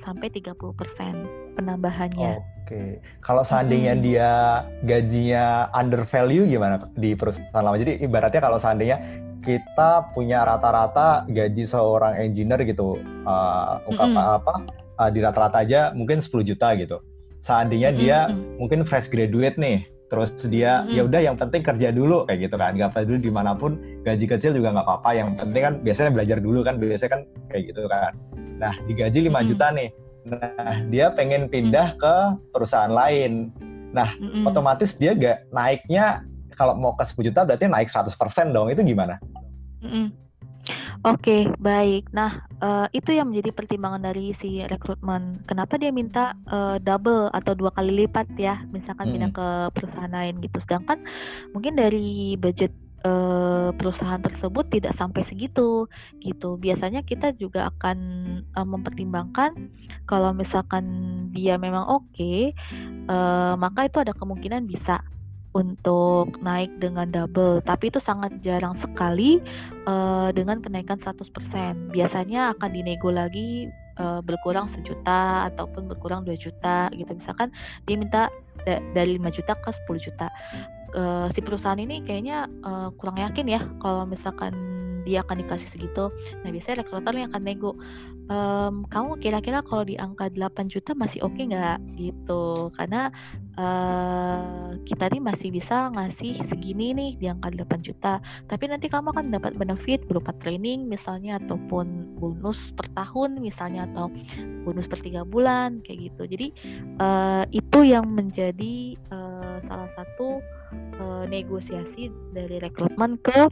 [0.00, 2.32] sampai 30% penambahannya.
[2.38, 2.44] Oke.
[2.68, 2.90] Okay.
[3.24, 4.02] Kalau seandainya hmm.
[4.04, 4.30] dia
[4.84, 7.80] gajinya under value gimana di perusahaan lama?
[7.80, 8.98] Jadi ibaratnya kalau seandainya
[9.42, 14.18] kita punya rata-rata gaji seorang engineer gitu uh, hmm.
[14.18, 14.54] apa
[14.98, 16.98] uh, di rata-rata aja mungkin 10 juta gitu
[17.42, 18.58] seandainya dia mm-hmm.
[18.58, 20.96] mungkin fresh graduate nih terus dia mm-hmm.
[20.96, 23.76] ya udah yang penting kerja dulu kayak gitu kan nggak apa dulu di mana pun
[24.02, 27.22] gaji kecil juga nggak apa-apa yang penting kan biasanya belajar dulu kan biasanya kan
[27.52, 28.12] kayak gitu kan
[28.58, 29.48] nah digaji 5 mm-hmm.
[29.52, 29.88] juta nih
[30.28, 32.14] nah dia pengen pindah ke
[32.52, 33.52] perusahaan lain
[33.92, 34.44] nah mm-hmm.
[34.48, 36.24] otomatis dia gak naiknya
[36.58, 38.18] kalau mau ke 10 juta berarti naik 100%
[38.50, 39.22] dong itu gimana?
[39.78, 40.06] Mm-hmm.
[41.06, 42.10] Oke, baik.
[42.10, 45.42] Nah, uh, itu yang menjadi pertimbangan dari si rekrutmen.
[45.46, 49.14] Kenapa dia minta uh, double atau dua kali lipat ya, misalkan hmm.
[49.14, 49.48] pindah ke
[49.78, 50.58] perusahaan lain gitu.
[50.58, 51.02] Sedangkan
[51.54, 52.74] mungkin dari budget
[53.06, 55.86] uh, perusahaan tersebut tidak sampai segitu
[56.22, 56.58] gitu.
[56.58, 57.98] Biasanya kita juga akan
[58.56, 59.70] uh, mempertimbangkan
[60.08, 60.84] kalau misalkan
[61.30, 62.56] dia memang oke, okay,
[63.06, 65.04] uh, maka itu ada kemungkinan bisa
[65.58, 69.42] untuk naik dengan double, tapi itu sangat jarang sekali
[69.90, 71.90] uh, dengan kenaikan 100%.
[71.90, 73.66] Biasanya akan dinego lagi
[73.98, 77.10] uh, berkurang sejuta ataupun berkurang 2 juta gitu.
[77.10, 77.50] Misalkan
[77.90, 78.30] dia minta
[78.62, 80.26] da dari 5 juta ke 10 juta
[80.94, 84.78] uh, si perusahaan ini kayaknya uh, kurang yakin ya kalau misalkan
[85.08, 86.12] dia akan dikasih segitu.
[86.44, 87.72] Nah biasanya rekruter yang akan nego.
[88.28, 92.68] Um, kamu kira-kira kalau di angka 8 juta masih oke okay nggak gitu?
[92.76, 93.08] Karena
[93.56, 98.20] uh, kita nih masih bisa ngasih segini nih di angka 8 juta.
[98.52, 104.12] Tapi nanti kamu akan dapat benefit berupa training misalnya ataupun bonus per tahun misalnya atau
[104.68, 106.28] bonus per tiga bulan kayak gitu.
[106.28, 106.48] Jadi
[107.00, 110.44] uh, itu yang menjadi uh, salah satu
[110.98, 113.48] uh, negosiasi dari rekrutmen ke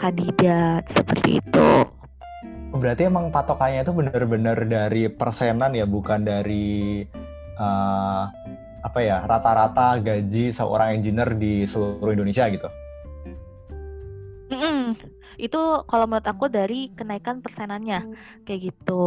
[0.00, 1.68] kandidat seperti itu.
[2.72, 7.04] Berarti emang patokannya itu benar-benar dari persenan ya, bukan dari
[7.60, 8.24] uh,
[8.82, 12.66] apa ya rata-rata gaji seorang engineer di seluruh Indonesia gitu.
[15.42, 18.06] Itu kalau menurut aku dari kenaikan persenannya
[18.46, 19.04] kayak gitu.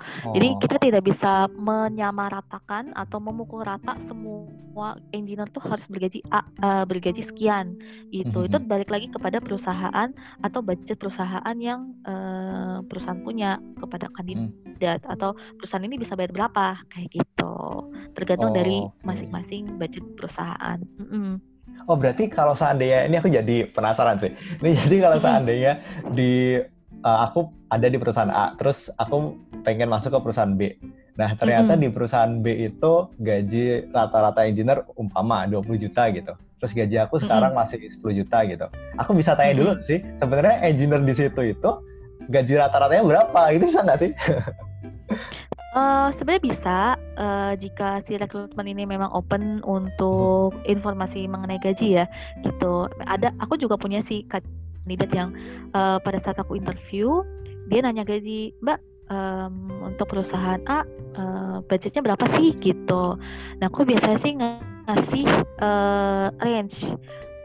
[0.00, 0.32] Oh.
[0.32, 6.84] Jadi kita tidak bisa menyamaratakan atau memukul rata semua engineer tuh harus bergaji A, uh,
[6.88, 7.76] bergaji sekian
[8.08, 8.32] gitu.
[8.32, 8.56] Mm -hmm.
[8.56, 10.08] Itu balik lagi kepada perusahaan
[10.40, 15.12] atau budget perusahaan yang uh, perusahaan punya kepada kandidat mm.
[15.12, 17.54] atau perusahaan ini bisa bayar berapa kayak gitu.
[18.16, 20.80] Tergantung oh, dari masing-masing budget perusahaan.
[20.96, 21.53] Mm -mm.
[21.84, 24.32] Oh berarti kalau seandainya ini aku jadi penasaran sih.
[24.60, 25.72] Ini jadi kalau seandainya
[26.16, 26.60] di
[27.04, 29.36] uh, aku ada di perusahaan A, terus aku
[29.66, 30.72] pengen masuk ke perusahaan B.
[31.14, 31.84] Nah ternyata mm-hmm.
[31.84, 36.32] di perusahaan B itu gaji rata-rata engineer umpama 20 juta gitu.
[36.58, 37.76] Terus gaji aku sekarang mm-hmm.
[37.76, 38.66] masih 10 juta gitu.
[38.96, 39.86] Aku bisa tanya dulu mm-hmm.
[39.86, 41.70] sih, sebenarnya engineer di situ itu
[42.32, 43.40] gaji rata-ratanya berapa?
[43.52, 44.12] Itu bisa nggak sih?
[45.74, 46.78] Uh, sebenarnya bisa
[47.18, 52.06] uh, jika si rekrutmen ini memang open untuk informasi mengenai gaji ya
[52.46, 52.86] gitu.
[53.10, 55.34] Ada aku juga punya si kandidat yang
[55.74, 57.26] uh, pada saat aku interview
[57.66, 58.78] dia nanya gaji Mbak
[59.10, 60.86] um, untuk perusahaan A
[61.18, 63.18] uh, budgetnya berapa sih gitu.
[63.58, 65.26] Nah aku biasanya sih ngasih
[65.58, 66.86] uh, range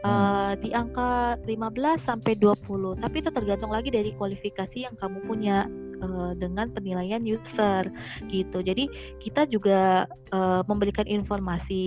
[0.04, 5.66] uh, di angka 15 sampai 20 tapi itu tergantung lagi dari kualifikasi yang kamu punya
[6.02, 7.88] uh, dengan penilaian user
[8.28, 8.60] gitu.
[8.60, 8.88] Jadi
[9.22, 11.84] kita juga uh, memberikan informasi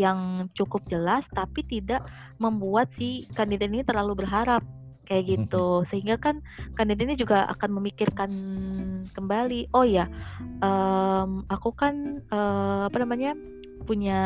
[0.00, 2.06] yang cukup jelas tapi tidak
[2.40, 4.64] membuat si kandidat ini terlalu berharap
[5.10, 5.32] kayak hmm.
[5.34, 5.82] gitu.
[5.82, 6.38] Sehingga kan
[6.78, 8.30] kandidat ini juga akan memikirkan
[9.10, 10.06] kembali oh ya
[10.62, 13.34] um, aku kan uh, apa namanya
[13.90, 14.20] punya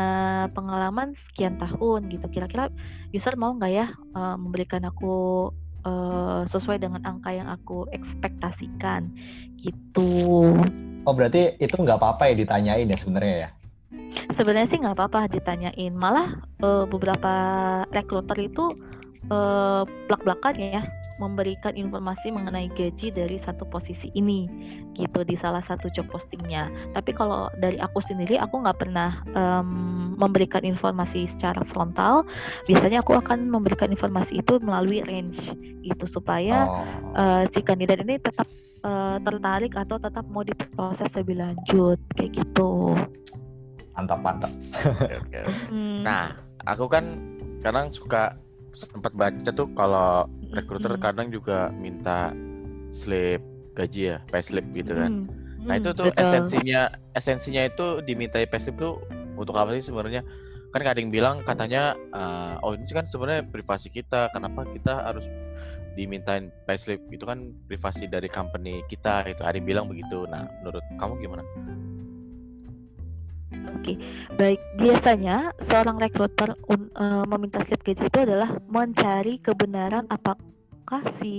[0.53, 2.29] pengalaman sekian tahun gitu.
[2.29, 2.69] Kira-kira
[3.09, 5.49] user mau nggak ya uh, memberikan aku
[5.85, 9.07] uh, sesuai dengan angka yang aku ekspektasikan
[9.61, 10.51] gitu.
[11.05, 13.49] Oh berarti itu nggak apa-apa ya ditanyain ya sebenarnya ya?
[14.33, 15.93] Sebenarnya sih nggak apa-apa ditanyain.
[15.93, 17.33] Malah uh, beberapa
[17.93, 18.73] rekruter itu
[19.29, 20.83] uh, belak-belakan ya
[21.15, 24.47] memberikan informasi mengenai gaji dari satu posisi ini
[24.95, 26.67] gitu di salah satu job postingnya.
[26.95, 32.27] Tapi kalau dari aku sendiri aku nggak pernah um, memberikan informasi secara frontal.
[32.67, 36.83] Biasanya aku akan memberikan informasi itu melalui range gitu supaya oh.
[37.15, 38.47] uh, si kandidat ini tetap
[38.83, 42.95] uh, tertarik atau tetap mau diproses lebih lanjut kayak gitu.
[43.95, 44.51] Mantap mantap.
[44.75, 45.43] okay, okay.
[45.71, 46.03] Hmm.
[46.03, 46.35] Nah
[46.67, 48.37] aku kan kadang suka
[48.75, 51.01] sempat baca tuh kalau rekruter hmm.
[51.01, 52.35] kadang juga minta
[52.91, 53.41] slip
[53.75, 55.25] gaji ya, pay slip gitu kan.
[55.25, 55.65] Hmm.
[55.65, 56.21] Nah, itu tuh Betul.
[56.21, 56.81] esensinya
[57.17, 59.01] esensinya itu dimintai pay slip tuh
[59.39, 60.21] untuk apa sih sebenarnya?
[60.69, 65.25] Kan kadang bilang katanya uh, oh ini kan sebenarnya privasi kita, kenapa kita harus
[65.95, 70.83] dimintain payslip itu kan privasi dari company kita itu ada yang bilang begitu nah menurut
[70.99, 71.43] kamu gimana
[73.73, 73.97] Oke,
[74.37, 74.59] baik.
[74.77, 81.33] Biasanya seorang rekruter uh, meminta slip gaji itu adalah mencari kebenaran apakah si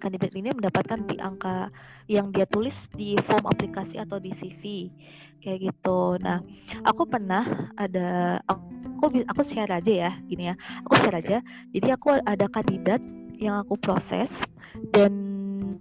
[0.00, 1.72] kandidat ini mendapatkan di angka
[2.10, 4.92] yang dia tulis di form aplikasi atau di CV
[5.40, 6.20] kayak gitu.
[6.20, 6.44] Nah,
[6.84, 10.54] aku pernah ada aku aku share aja ya, gini ya.
[10.84, 11.38] Aku share aja.
[11.72, 13.00] Jadi aku ada kandidat
[13.40, 14.44] yang aku proses
[14.92, 15.29] dan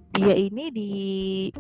[0.10, 0.92] dia ini di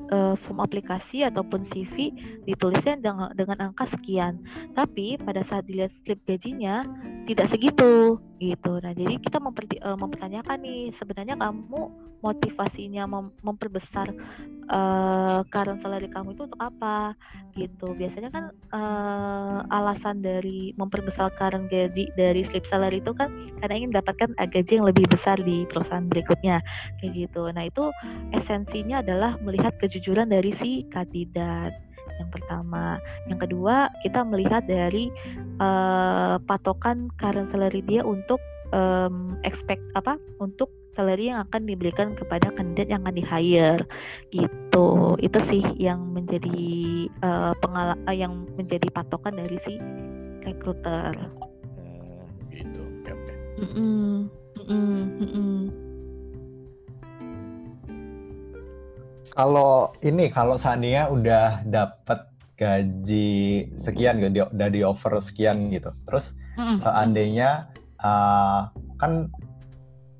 [0.10, 2.10] uh, form aplikasi ataupun CV
[2.50, 4.42] ditulisnya dengan, dengan angka sekian.
[4.74, 6.82] Tapi pada saat dilihat slip gajinya
[7.30, 8.80] tidak segitu gitu.
[8.80, 14.12] Nah, jadi kita memper, uh, mempertanyakan nih sebenarnya kamu motivasinya mem memperbesar
[14.68, 17.16] uh, current salary kamu itu untuk apa
[17.56, 17.96] gitu.
[17.96, 18.44] Biasanya kan
[18.76, 24.72] uh, alasan dari memperbesar current gaji dari slip salary itu kan karena ingin mendapatkan gaji
[24.80, 26.64] yang lebih besar di perusahaan berikutnya
[27.00, 27.48] kayak gitu.
[27.52, 27.92] Nah, itu
[28.40, 31.76] esensinya adalah melihat kejujuran dari si kandidat
[32.20, 33.00] yang pertama.
[33.32, 35.08] Yang kedua, kita melihat dari
[35.64, 38.44] uh, patokan current salary dia untuk
[38.76, 40.20] um, expect apa?
[40.44, 40.68] Untuk
[41.00, 43.80] salary yang akan diberikan kepada kandidat yang akan di hire
[44.36, 45.16] gitu.
[45.24, 49.80] Itu sih yang menjadi uh, pengala uh, yang menjadi patokan dari si
[50.44, 51.16] recruiter.
[51.16, 52.84] Hmm, gitu.
[53.08, 53.34] Oke.
[53.64, 54.12] Mm -mm.
[54.70, 55.89] Mm -mm.
[59.40, 62.28] Kalau ini kalau seandainya udah dapat
[62.60, 65.96] gaji sekian gitu udah di offer sekian gitu.
[66.04, 66.36] Terus
[66.84, 67.72] seandainya
[68.04, 68.68] uh,
[69.00, 69.32] kan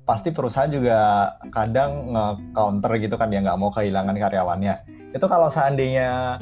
[0.08, 4.74] pasti perusahaan juga kadang nge-counter gitu kan dia nggak mau kehilangan karyawannya.
[5.12, 6.40] Itu kalau seandainya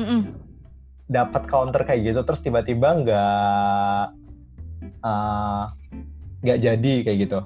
[1.11, 4.03] dapat counter kayak gitu terus tiba-tiba nggak
[5.03, 5.64] uh,
[6.47, 7.39] nggak jadi kayak gitu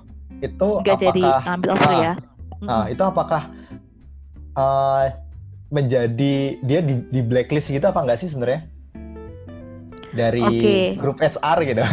[0.43, 2.15] itu gak apakah jadi ambil offer uh, ya
[2.67, 3.43] uh, itu apakah
[4.59, 5.05] uh,
[5.73, 8.69] menjadi dia di, di blacklist gitu apa enggak sih sebenarnya
[10.13, 10.95] dari okay.
[11.01, 11.83] grup HR gitu?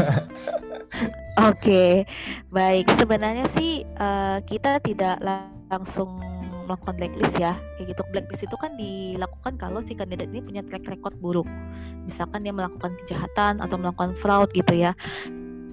[1.39, 1.93] Oke, okay.
[2.51, 2.91] baik.
[2.99, 5.23] Sebenarnya sih uh, kita tidak
[5.71, 6.19] langsung
[6.67, 8.01] melakukan blacklist ya, kayak gitu.
[8.11, 11.47] Blacklist itu kan dilakukan kalau si kandidat ini punya track record buruk,
[12.03, 14.91] misalkan dia melakukan kejahatan atau melakukan fraud gitu ya.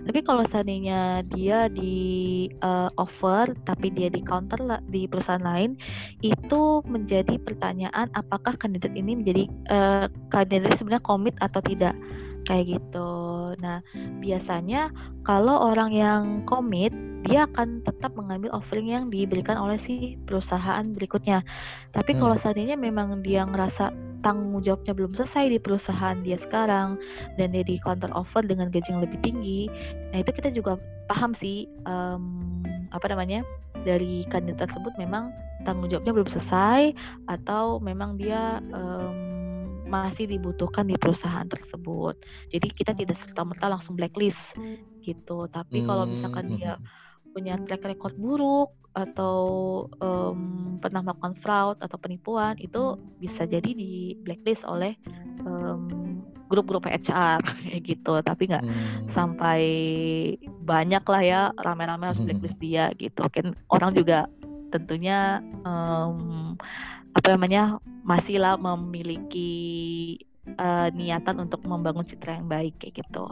[0.06, 5.74] Tapi kalau seandainya dia di uh, offer tapi dia di counter di perusahaan lain,
[6.22, 11.92] itu menjadi pertanyaan apakah kandidat ini menjadi uh, kandidat sebenarnya komit atau tidak
[12.46, 13.10] kayak gitu.
[13.60, 13.84] Nah,
[14.18, 14.90] biasanya
[15.22, 16.90] kalau orang yang komit,
[17.26, 21.42] dia akan tetap mengambil offering yang diberikan oleh si perusahaan berikutnya.
[21.94, 22.20] Tapi hmm.
[22.22, 23.90] kalau seandainya memang dia ngerasa
[24.26, 26.98] tanggung jawabnya belum selesai di perusahaan dia sekarang
[27.38, 29.70] dan dia di counter offer dengan gaji yang lebih tinggi
[30.10, 33.46] nah itu kita juga paham sih um, apa namanya
[33.86, 35.30] dari kandidat tersebut memang
[35.62, 36.90] tanggung jawabnya belum selesai
[37.30, 39.14] atau memang dia um,
[39.86, 42.18] masih dibutuhkan di perusahaan tersebut.
[42.50, 44.58] Jadi kita tidak serta merta langsung blacklist
[45.00, 45.46] gitu.
[45.46, 47.06] Tapi kalau misalkan dia hmm
[47.36, 49.36] punya track record buruk atau
[50.00, 54.96] um, pernah melakukan fraud atau penipuan itu bisa jadi di blacklist oleh
[55.44, 57.44] um, grup-grup HR
[57.92, 59.12] gitu tapi nggak hmm.
[59.12, 59.60] sampai
[60.64, 62.32] banyak lah ya rame-rame harus hmm.
[62.32, 64.24] blacklist dia gitu kan orang juga
[64.72, 66.56] tentunya um,
[67.16, 70.20] apa namanya masih lah memiliki
[70.60, 73.24] uh, niatan untuk membangun citra yang baik kayak gitu.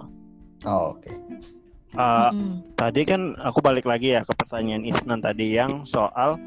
[0.64, 1.04] Oh, Oke.
[1.04, 1.16] Okay.
[1.94, 2.54] Uh, mm.
[2.74, 6.40] Tadi kan aku balik lagi ya ke pertanyaan Isnan tadi yang soal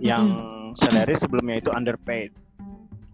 [0.00, 0.24] yang
[0.72, 0.78] mm.
[0.78, 2.30] salary sebelumnya itu underpaid.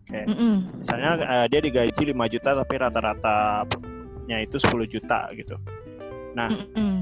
[0.07, 0.13] Oke.
[0.13, 0.25] Okay.
[0.29, 0.55] Mm -mm.
[0.85, 5.57] Misalnya uh, dia digaji 5 juta tapi rata-ratanya itu 10 juta gitu.
[6.37, 6.97] Nah, mm -mm.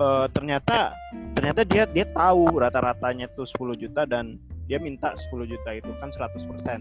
[0.00, 0.96] Uh, ternyata
[1.36, 6.14] ternyata dia dia tahu rata-ratanya tuh 10 juta dan dia minta 10 juta itu kan
[6.14, 6.78] 100%.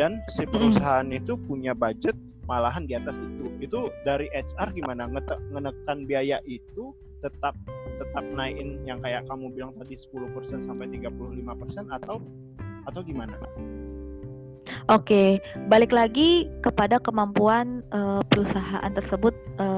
[0.00, 1.20] Dan si perusahaan mm.
[1.20, 2.16] itu punya budget
[2.48, 5.10] malahan di atas itu itu dari HR gimana
[5.50, 7.58] ngenekan biaya itu tetap
[7.98, 12.22] tetap naikin yang kayak kamu bilang tadi 10% sampai 35% atau
[12.86, 13.34] atau gimana?
[14.86, 19.75] Oke, balik lagi kepada kemampuan uh, perusahaan tersebut uh,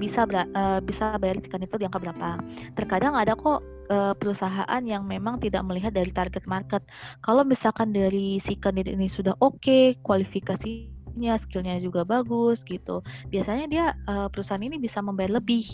[0.00, 2.40] bisa uh, bisa bayar ikan itu di angka berapa.
[2.74, 6.82] Terkadang ada kok uh, perusahaan yang memang tidak melihat dari target market.
[7.22, 13.00] Kalau misalkan dari si kandidat ini sudah oke, okay, kualifikasi skillnya, juga bagus gitu.
[13.32, 15.64] Biasanya dia uh, perusahaan ini bisa membayar lebih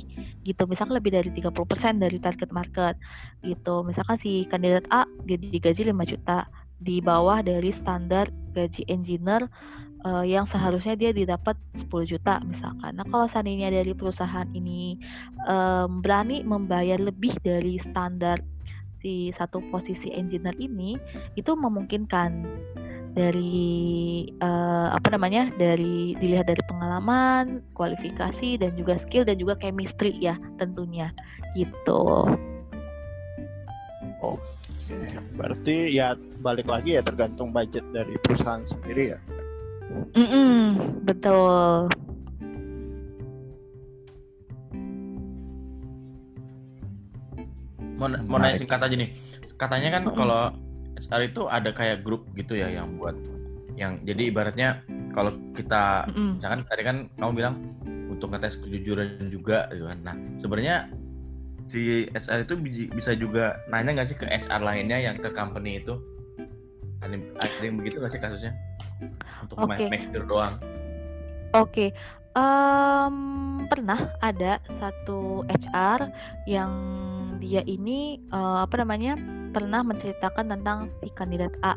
[0.46, 0.62] gitu.
[0.70, 2.94] Misalkan lebih dari 30% dari target market
[3.42, 3.82] gitu.
[3.82, 6.46] Misalkan si kandidat A digaji 5 juta
[6.82, 9.46] di bawah dari standar gaji engineer
[10.04, 12.98] uh, yang seharusnya dia didapat 10 juta misalkan.
[12.98, 14.98] Nah, kalau seandainya dari perusahaan ini
[15.46, 18.42] um, berani membayar lebih dari standar
[19.02, 20.94] si satu posisi engineer ini,
[21.34, 22.46] itu memungkinkan
[23.12, 30.16] dari uh, apa namanya dari dilihat dari pengalaman, kualifikasi dan juga skill dan juga chemistry
[30.16, 31.12] ya tentunya
[31.52, 32.24] gitu.
[34.22, 34.38] Oh,
[35.34, 39.20] berarti ya balik lagi ya tergantung budget dari perusahaan sendiri ya.
[39.92, 40.60] Mm -mm,
[41.04, 41.88] betul.
[48.00, 49.10] Mau, mau nanya singkat aja nih.
[49.60, 50.18] Katanya kan mm -mm.
[50.18, 50.42] kalau
[51.02, 53.14] HR itu ada kayak grup gitu ya yang buat
[53.76, 54.84] yang jadi ibaratnya
[55.16, 56.38] kalau kita mm.
[56.38, 57.54] misalkan tadi kan kamu bilang
[58.12, 59.98] untuk ngetes kejujuran juga gitu kan.
[60.04, 60.76] Nah, sebenarnya
[61.68, 62.54] si HR itu
[62.92, 65.96] bisa juga nanya nggak sih ke HR lainnya yang ke company itu?
[67.02, 68.52] Ada, ada yang begitu nggak sih kasusnya?
[69.42, 69.88] Untuk okay.
[69.90, 70.58] make sure doang.
[71.52, 71.88] Oke, okay.
[72.32, 76.08] um, pernah ada satu HR
[76.48, 76.72] yang
[77.42, 79.20] dia ini uh, apa namanya
[79.52, 81.76] pernah menceritakan tentang si kandidat A,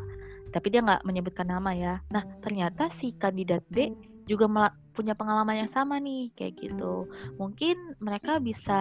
[0.56, 1.94] tapi dia nggak menyebutkan nama ya.
[2.08, 3.92] Nah ternyata si kandidat B
[4.26, 4.50] juga
[4.90, 7.06] punya pengalaman yang sama nih kayak gitu.
[7.38, 8.80] Mungkin mereka bisa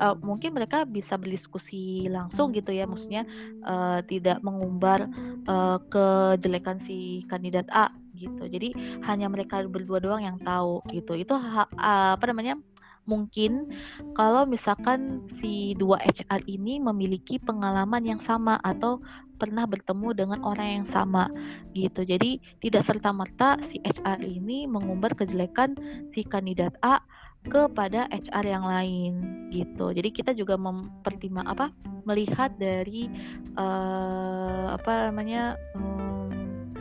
[0.00, 3.28] uh, mungkin mereka bisa berdiskusi langsung gitu ya, maksudnya
[3.68, 5.10] uh, tidak mengumbar
[5.44, 8.46] uh, kejelekan si kandidat A gitu.
[8.48, 8.72] Jadi
[9.04, 11.18] hanya mereka berdua doang yang tahu gitu.
[11.18, 11.68] Itu ha,
[12.14, 12.56] apa namanya?
[13.04, 13.68] Mungkin
[14.16, 18.96] kalau misalkan si dua HR ini memiliki pengalaman yang sama atau
[19.36, 21.28] pernah bertemu dengan orang yang sama
[21.74, 22.06] gitu.
[22.06, 25.74] Jadi tidak serta-merta si HR ini mengumbar kejelekan
[26.14, 27.02] si kandidat A
[27.44, 29.12] kepada HR yang lain
[29.52, 29.92] gitu.
[29.92, 31.68] Jadi kita juga mempertimbang apa
[32.08, 33.08] melihat dari
[33.56, 36.72] uh, apa namanya um,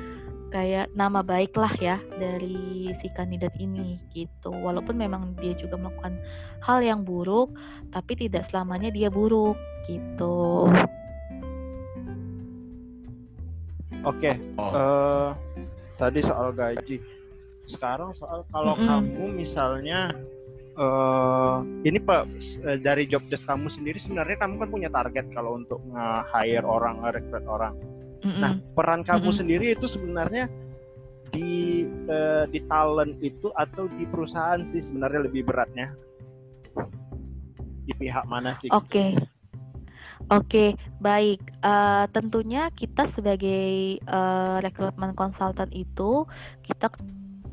[0.54, 4.54] kayak nama baik lah ya dari si kandidat ini gitu.
[4.54, 6.16] Walaupun memang dia juga melakukan
[6.64, 7.52] hal yang buruk,
[7.92, 9.60] tapi tidak selamanya dia buruk
[9.90, 10.70] gitu.
[14.04, 14.36] Oke, okay.
[14.60, 14.72] oh.
[14.76, 15.30] uh,
[15.96, 17.00] tadi soal gaji.
[17.64, 18.90] Sekarang soal kalau mm -hmm.
[18.92, 20.12] kamu misalnya
[20.78, 22.28] uh, ini pak
[22.66, 27.00] uh, dari job desk kamu sendiri sebenarnya kamu kan punya target kalau untuk nge-hire orang,
[27.00, 27.74] nge-recruit orang.
[28.24, 28.42] Mm-hmm.
[28.44, 29.40] Nah, peran kamu mm-hmm.
[29.40, 30.46] sendiri itu sebenarnya
[31.34, 35.96] di uh, di talent itu atau di perusahaan sih sebenarnya lebih beratnya?
[37.84, 38.72] Di pihak mana sih?
[38.72, 39.16] Oke.
[39.16, 39.33] Okay.
[40.32, 41.44] Oke, baik.
[41.60, 46.24] Uh, tentunya kita sebagai uh, rekrutmen konsultan itu
[46.64, 46.88] kita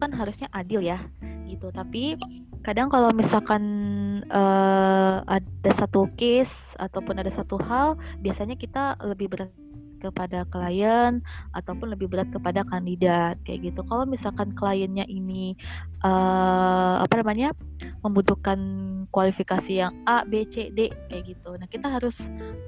[0.00, 1.02] kan harusnya adil ya,
[1.50, 1.68] gitu.
[1.74, 2.16] Tapi
[2.60, 3.62] kadang kalau misalkan
[4.30, 9.50] uh, ada satu case ataupun ada satu hal, biasanya kita lebih berat
[10.00, 11.20] kepada klien
[11.52, 13.80] ataupun lebih berat kepada kandidat kayak gitu.
[13.86, 15.54] Kalau misalkan kliennya ini
[16.02, 17.52] uh, apa namanya
[18.00, 18.58] membutuhkan
[19.12, 21.54] kualifikasi yang A, B, C, D kayak gitu.
[21.60, 22.16] Nah kita harus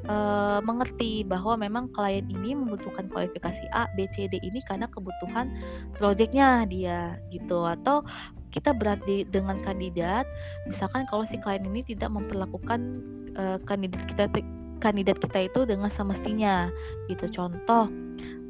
[0.06, 5.48] uh, mengerti bahwa memang klien ini membutuhkan kualifikasi A, B, C, D ini karena kebutuhan
[5.96, 8.04] proyeknya dia gitu atau
[8.52, 10.28] kita berat di, dengan kandidat
[10.68, 13.00] misalkan kalau si klien ini tidak memperlakukan
[13.34, 14.28] uh, kandidat kita
[14.82, 16.66] kandidat kita itu dengan semestinya.
[17.06, 17.86] Gitu contoh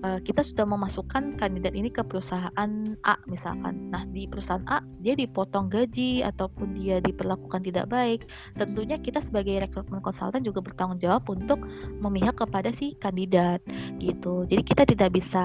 [0.03, 2.71] uh, kita sudah memasukkan kandidat ini ke perusahaan
[3.07, 3.91] A misalkan.
[3.91, 8.27] Nah di perusahaan A dia dipotong gaji ataupun dia diperlakukan tidak baik
[8.59, 11.63] tentunya kita sebagai rekrutmen konsultan juga bertanggung jawab untuk
[12.03, 13.63] memihak kepada si kandidat.
[14.03, 14.47] Gitu.
[14.51, 15.45] Jadi kita tidak bisa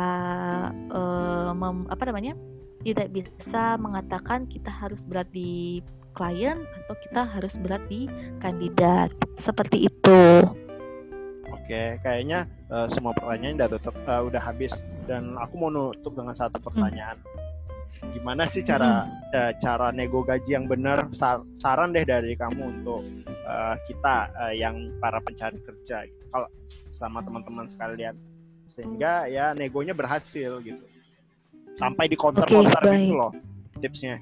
[0.91, 2.33] uh, mem, apa namanya
[2.85, 5.81] tidak bisa mengatakan kita harus berat di
[6.17, 8.09] klien atau kita harus berat di
[8.41, 9.13] kandidat.
[9.37, 10.21] Seperti itu.
[11.67, 14.71] Oke, kayaknya uh, semua pertanyaan udah tutup, uh, udah habis
[15.03, 17.19] dan aku mau nutup dengan satu pertanyaan.
[17.19, 18.07] Hmm.
[18.15, 19.35] Gimana sih cara hmm.
[19.35, 21.11] uh, cara nego gaji yang benar?
[21.11, 23.03] Sar saran deh dari kamu untuk
[23.43, 26.23] uh, kita uh, yang para pencari kerja, gitu.
[26.31, 26.47] kalau
[26.95, 28.15] sama teman-teman sekalian,
[28.63, 30.85] sehingga ya negonya berhasil gitu.
[31.75, 33.35] Sampai di counter-counter okay, gitu loh
[33.77, 34.17] tipsnya.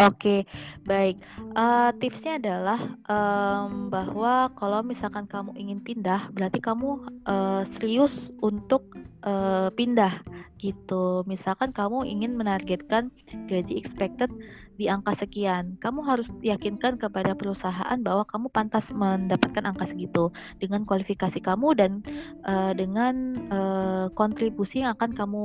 [0.00, 0.48] Oke,
[0.88, 1.20] baik.
[1.52, 8.88] Uh, tipsnya adalah um, bahwa kalau misalkan kamu ingin pindah, berarti kamu uh, serius untuk
[9.28, 10.24] uh, pindah
[10.56, 11.20] gitu.
[11.28, 13.12] Misalkan kamu ingin menargetkan
[13.48, 14.32] gaji expected
[14.80, 15.76] di angka sekian.
[15.76, 22.00] Kamu harus yakinkan kepada perusahaan bahwa kamu pantas mendapatkan angka segitu dengan kualifikasi kamu dan
[22.48, 25.44] uh, dengan uh, kontribusi yang akan kamu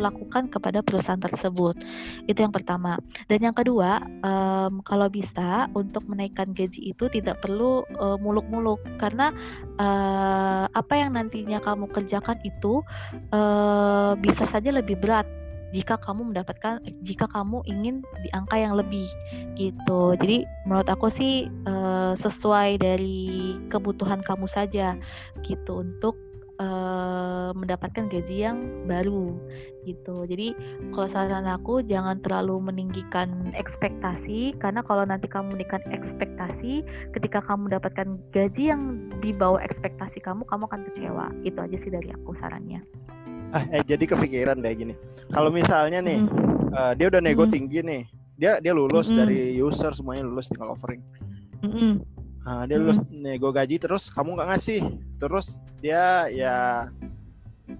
[0.00, 1.76] lakukan kepada perusahaan tersebut.
[2.24, 2.96] Itu yang pertama.
[3.28, 7.84] Dan yang kedua, um, kalau bisa untuk menaikkan gaji itu tidak perlu
[8.24, 9.28] muluk-muluk uh, karena
[9.76, 12.80] uh, apa yang nantinya kamu kerjakan itu
[13.36, 15.28] uh, bisa saja lebih berat
[15.70, 19.06] jika kamu mendapatkan jika kamu ingin di angka yang lebih
[19.54, 20.18] gitu.
[20.18, 24.98] Jadi menurut aku sih uh, sesuai dari kebutuhan kamu saja
[25.46, 26.18] gitu untuk
[26.60, 29.34] uh, mendapatkan gaji yang baru
[29.88, 30.28] gitu.
[30.28, 30.52] Jadi
[30.92, 36.84] kalau saran aku jangan terlalu meninggikan ekspektasi karena kalau nanti kamu meninggikan ekspektasi
[37.16, 41.26] ketika kamu mendapatkan gaji yang di bawah ekspektasi kamu kamu akan kecewa.
[41.46, 42.84] Itu aja sih dari aku sarannya
[43.50, 44.94] ah eh, jadi kepikiran deh gini
[45.34, 46.72] kalau misalnya nih mm.
[46.74, 47.52] uh, dia udah nego mm.
[47.52, 48.02] tinggi nih
[48.38, 49.16] dia dia lulus mm.
[49.16, 51.02] dari user semuanya lulus tinggal offering
[51.62, 51.98] mm.
[52.46, 53.10] nah, dia lulus mm.
[53.10, 54.80] nego gaji terus kamu nggak ngasih
[55.18, 56.86] terus dia ya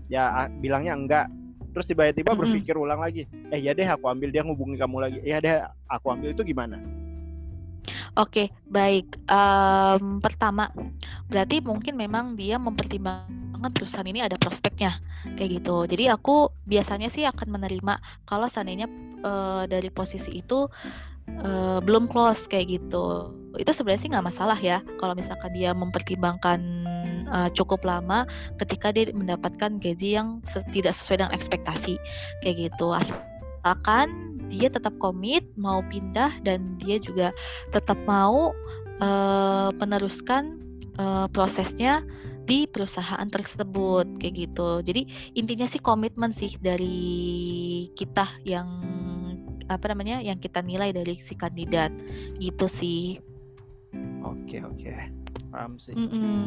[0.06, 1.26] ya bilangnya enggak
[1.70, 2.42] terus tiba-tiba mm-hmm.
[2.42, 6.06] berpikir ulang lagi eh ya deh aku ambil dia ngubungi kamu lagi ya deh aku
[6.10, 6.78] ambil itu gimana
[8.18, 9.16] Oke, baik.
[9.30, 10.68] Um, pertama,
[11.30, 14.96] berarti mungkin memang dia mempertimbangkan perusahaan ini ada prospeknya,
[15.36, 15.84] kayak gitu.
[15.84, 18.88] Jadi aku biasanya sih akan menerima kalau seandainya
[19.20, 20.64] uh, dari posisi itu
[21.44, 23.36] uh, belum close kayak gitu.
[23.60, 26.60] Itu sebenarnya sih nggak masalah ya, kalau misalkan dia mempertimbangkan
[27.28, 28.24] uh, cukup lama
[28.62, 30.40] ketika dia mendapatkan gaji yang
[30.72, 32.00] tidak sesuai dengan ekspektasi,
[32.40, 32.96] kayak gitu.
[32.96, 37.30] Asalkan dia tetap komit mau pindah dan dia juga
[37.70, 38.50] tetap mau
[38.98, 40.58] uh, meneruskan
[40.98, 42.02] uh, prosesnya
[42.44, 44.82] di perusahaan tersebut kayak gitu.
[44.84, 48.68] Jadi intinya sih komitmen sih dari kita yang
[49.70, 51.94] apa namanya yang kita nilai dari si kandidat
[52.42, 53.22] gitu sih.
[54.26, 54.94] Oke oke
[55.50, 55.94] paham sih.
[55.94, 56.40] Mm -mm.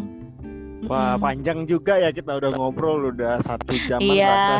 [0.87, 4.59] Wah panjang juga ya kita udah ngobrol udah satu jam Iya.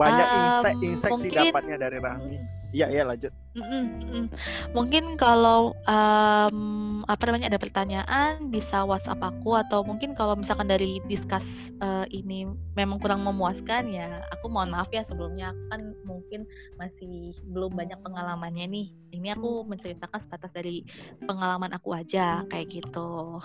[0.00, 1.24] Banyak um, insight insight mungkin...
[1.24, 2.59] sih dapatnya dari Rahmi.
[2.70, 3.32] Iya iya lanjut.
[3.50, 4.30] Mm-mm,
[4.70, 6.58] Mungkin kalau um,
[7.10, 11.42] apa namanya ada pertanyaan bisa WhatsApp aku atau mungkin kalau misalkan dari diskus
[11.82, 12.46] uh, ini
[12.78, 16.46] memang kurang memuaskan ya aku mohon maaf ya sebelumnya kan mungkin
[16.78, 18.86] masih belum banyak pengalamannya nih.
[19.18, 20.86] Ini aku menceritakan sebatas dari
[21.26, 23.42] pengalaman aku aja kayak gitu.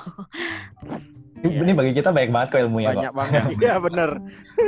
[1.45, 1.77] Ini ya.
[1.77, 2.89] bagi kita banyak banget kok ilmunya.
[2.93, 3.17] Banyak kok.
[3.17, 3.43] banget.
[3.65, 4.09] Iya bener.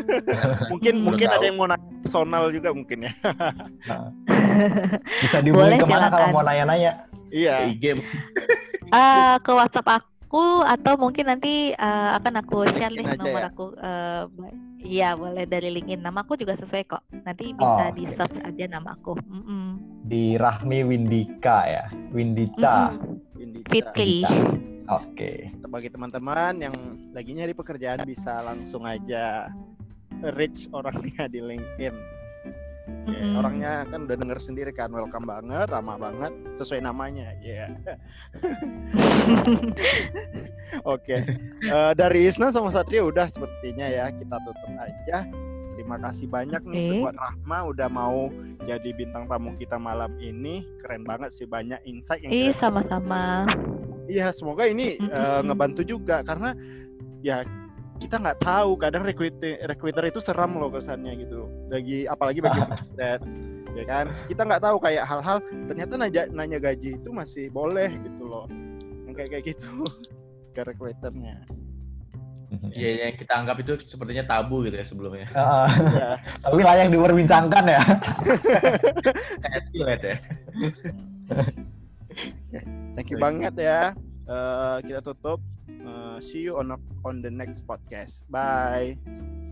[0.74, 3.14] mungkin mungkin ada yang mau nanya personal juga mungkin ya.
[3.86, 4.10] Nah.
[5.24, 6.14] Bisa dihubungi ke mana silakan.
[6.14, 6.92] kalau mau nanya-nanya?
[7.32, 7.56] Iya.
[7.76, 8.02] Game.
[8.88, 13.50] Uh, ke WhatsApp aku atau mungkin nanti uh, akan aku share nih nomor ya?
[13.52, 13.66] aku.
[13.80, 14.24] Uh,
[14.84, 16.04] iya boleh dari LinkedIn.
[16.04, 17.04] Nama aku juga sesuai kok.
[17.24, 19.20] Nanti bisa oh, di search aja nama aku.
[19.28, 19.68] Mm -mm.
[20.08, 21.84] Di Rahmi Windika ya,
[22.16, 22.96] Windica.
[22.96, 23.00] Mm
[23.36, 23.64] -mm.
[23.68, 24.24] Fitri.
[24.88, 25.52] Oke.
[25.52, 25.68] Okay.
[25.68, 26.76] Bagi teman-teman yang
[27.12, 29.52] lagi nyari pekerjaan bisa langsung aja
[30.34, 32.17] reach orangnya di LinkedIn
[33.08, 33.40] Yeah, mm.
[33.40, 37.36] Orangnya kan udah denger sendiri kan, welcome banget, ramah banget, sesuai namanya.
[37.40, 37.68] Ya.
[37.68, 37.70] Yeah.
[40.84, 41.04] Oke.
[41.08, 41.22] okay.
[41.68, 45.28] Uh, eh, dari Isna sama Satria udah sepertinya ya, kita tutup aja.
[45.78, 47.00] Terima kasih banyak nih okay.
[47.06, 48.34] buat Rahma udah mau
[48.66, 50.66] jadi bintang tamu kita malam ini.
[50.82, 53.46] Keren banget sih banyak insight yang Ih, sama-sama.
[54.08, 55.14] Iya, semoga ini mm -hmm.
[55.14, 56.56] uh, ngebantu juga karena
[57.22, 57.44] ya
[57.98, 62.62] kita nggak tahu kadang recruiter recruiter itu seram loh kesannya gitu bagi apalagi bagi
[63.00, 63.22] that
[63.74, 65.38] ya kan kita nggak tahu kayak hal-hal
[65.70, 68.46] ternyata nanya nanya gaji itu masih boleh gitu loh
[69.18, 69.82] kayak kayak gitu
[70.56, 71.42] ke recruiternya
[72.48, 75.28] Iya, yang kita anggap itu sepertinya tabu gitu ya sebelumnya.
[75.36, 76.16] Uh, ya.
[76.40, 77.84] Tapi layak diperbincangkan ya.
[79.44, 79.62] Kayak
[80.00, 80.16] ya.
[82.96, 83.92] Thank you banget ya.
[84.28, 85.40] Uh, kita tutup
[86.20, 86.76] see you on
[87.06, 88.24] on the next podcast.
[88.30, 88.98] Bye.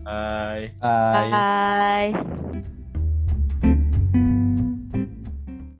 [0.04, 0.70] Bye.
[0.80, 1.30] Bye.
[2.12, 2.85] Bye.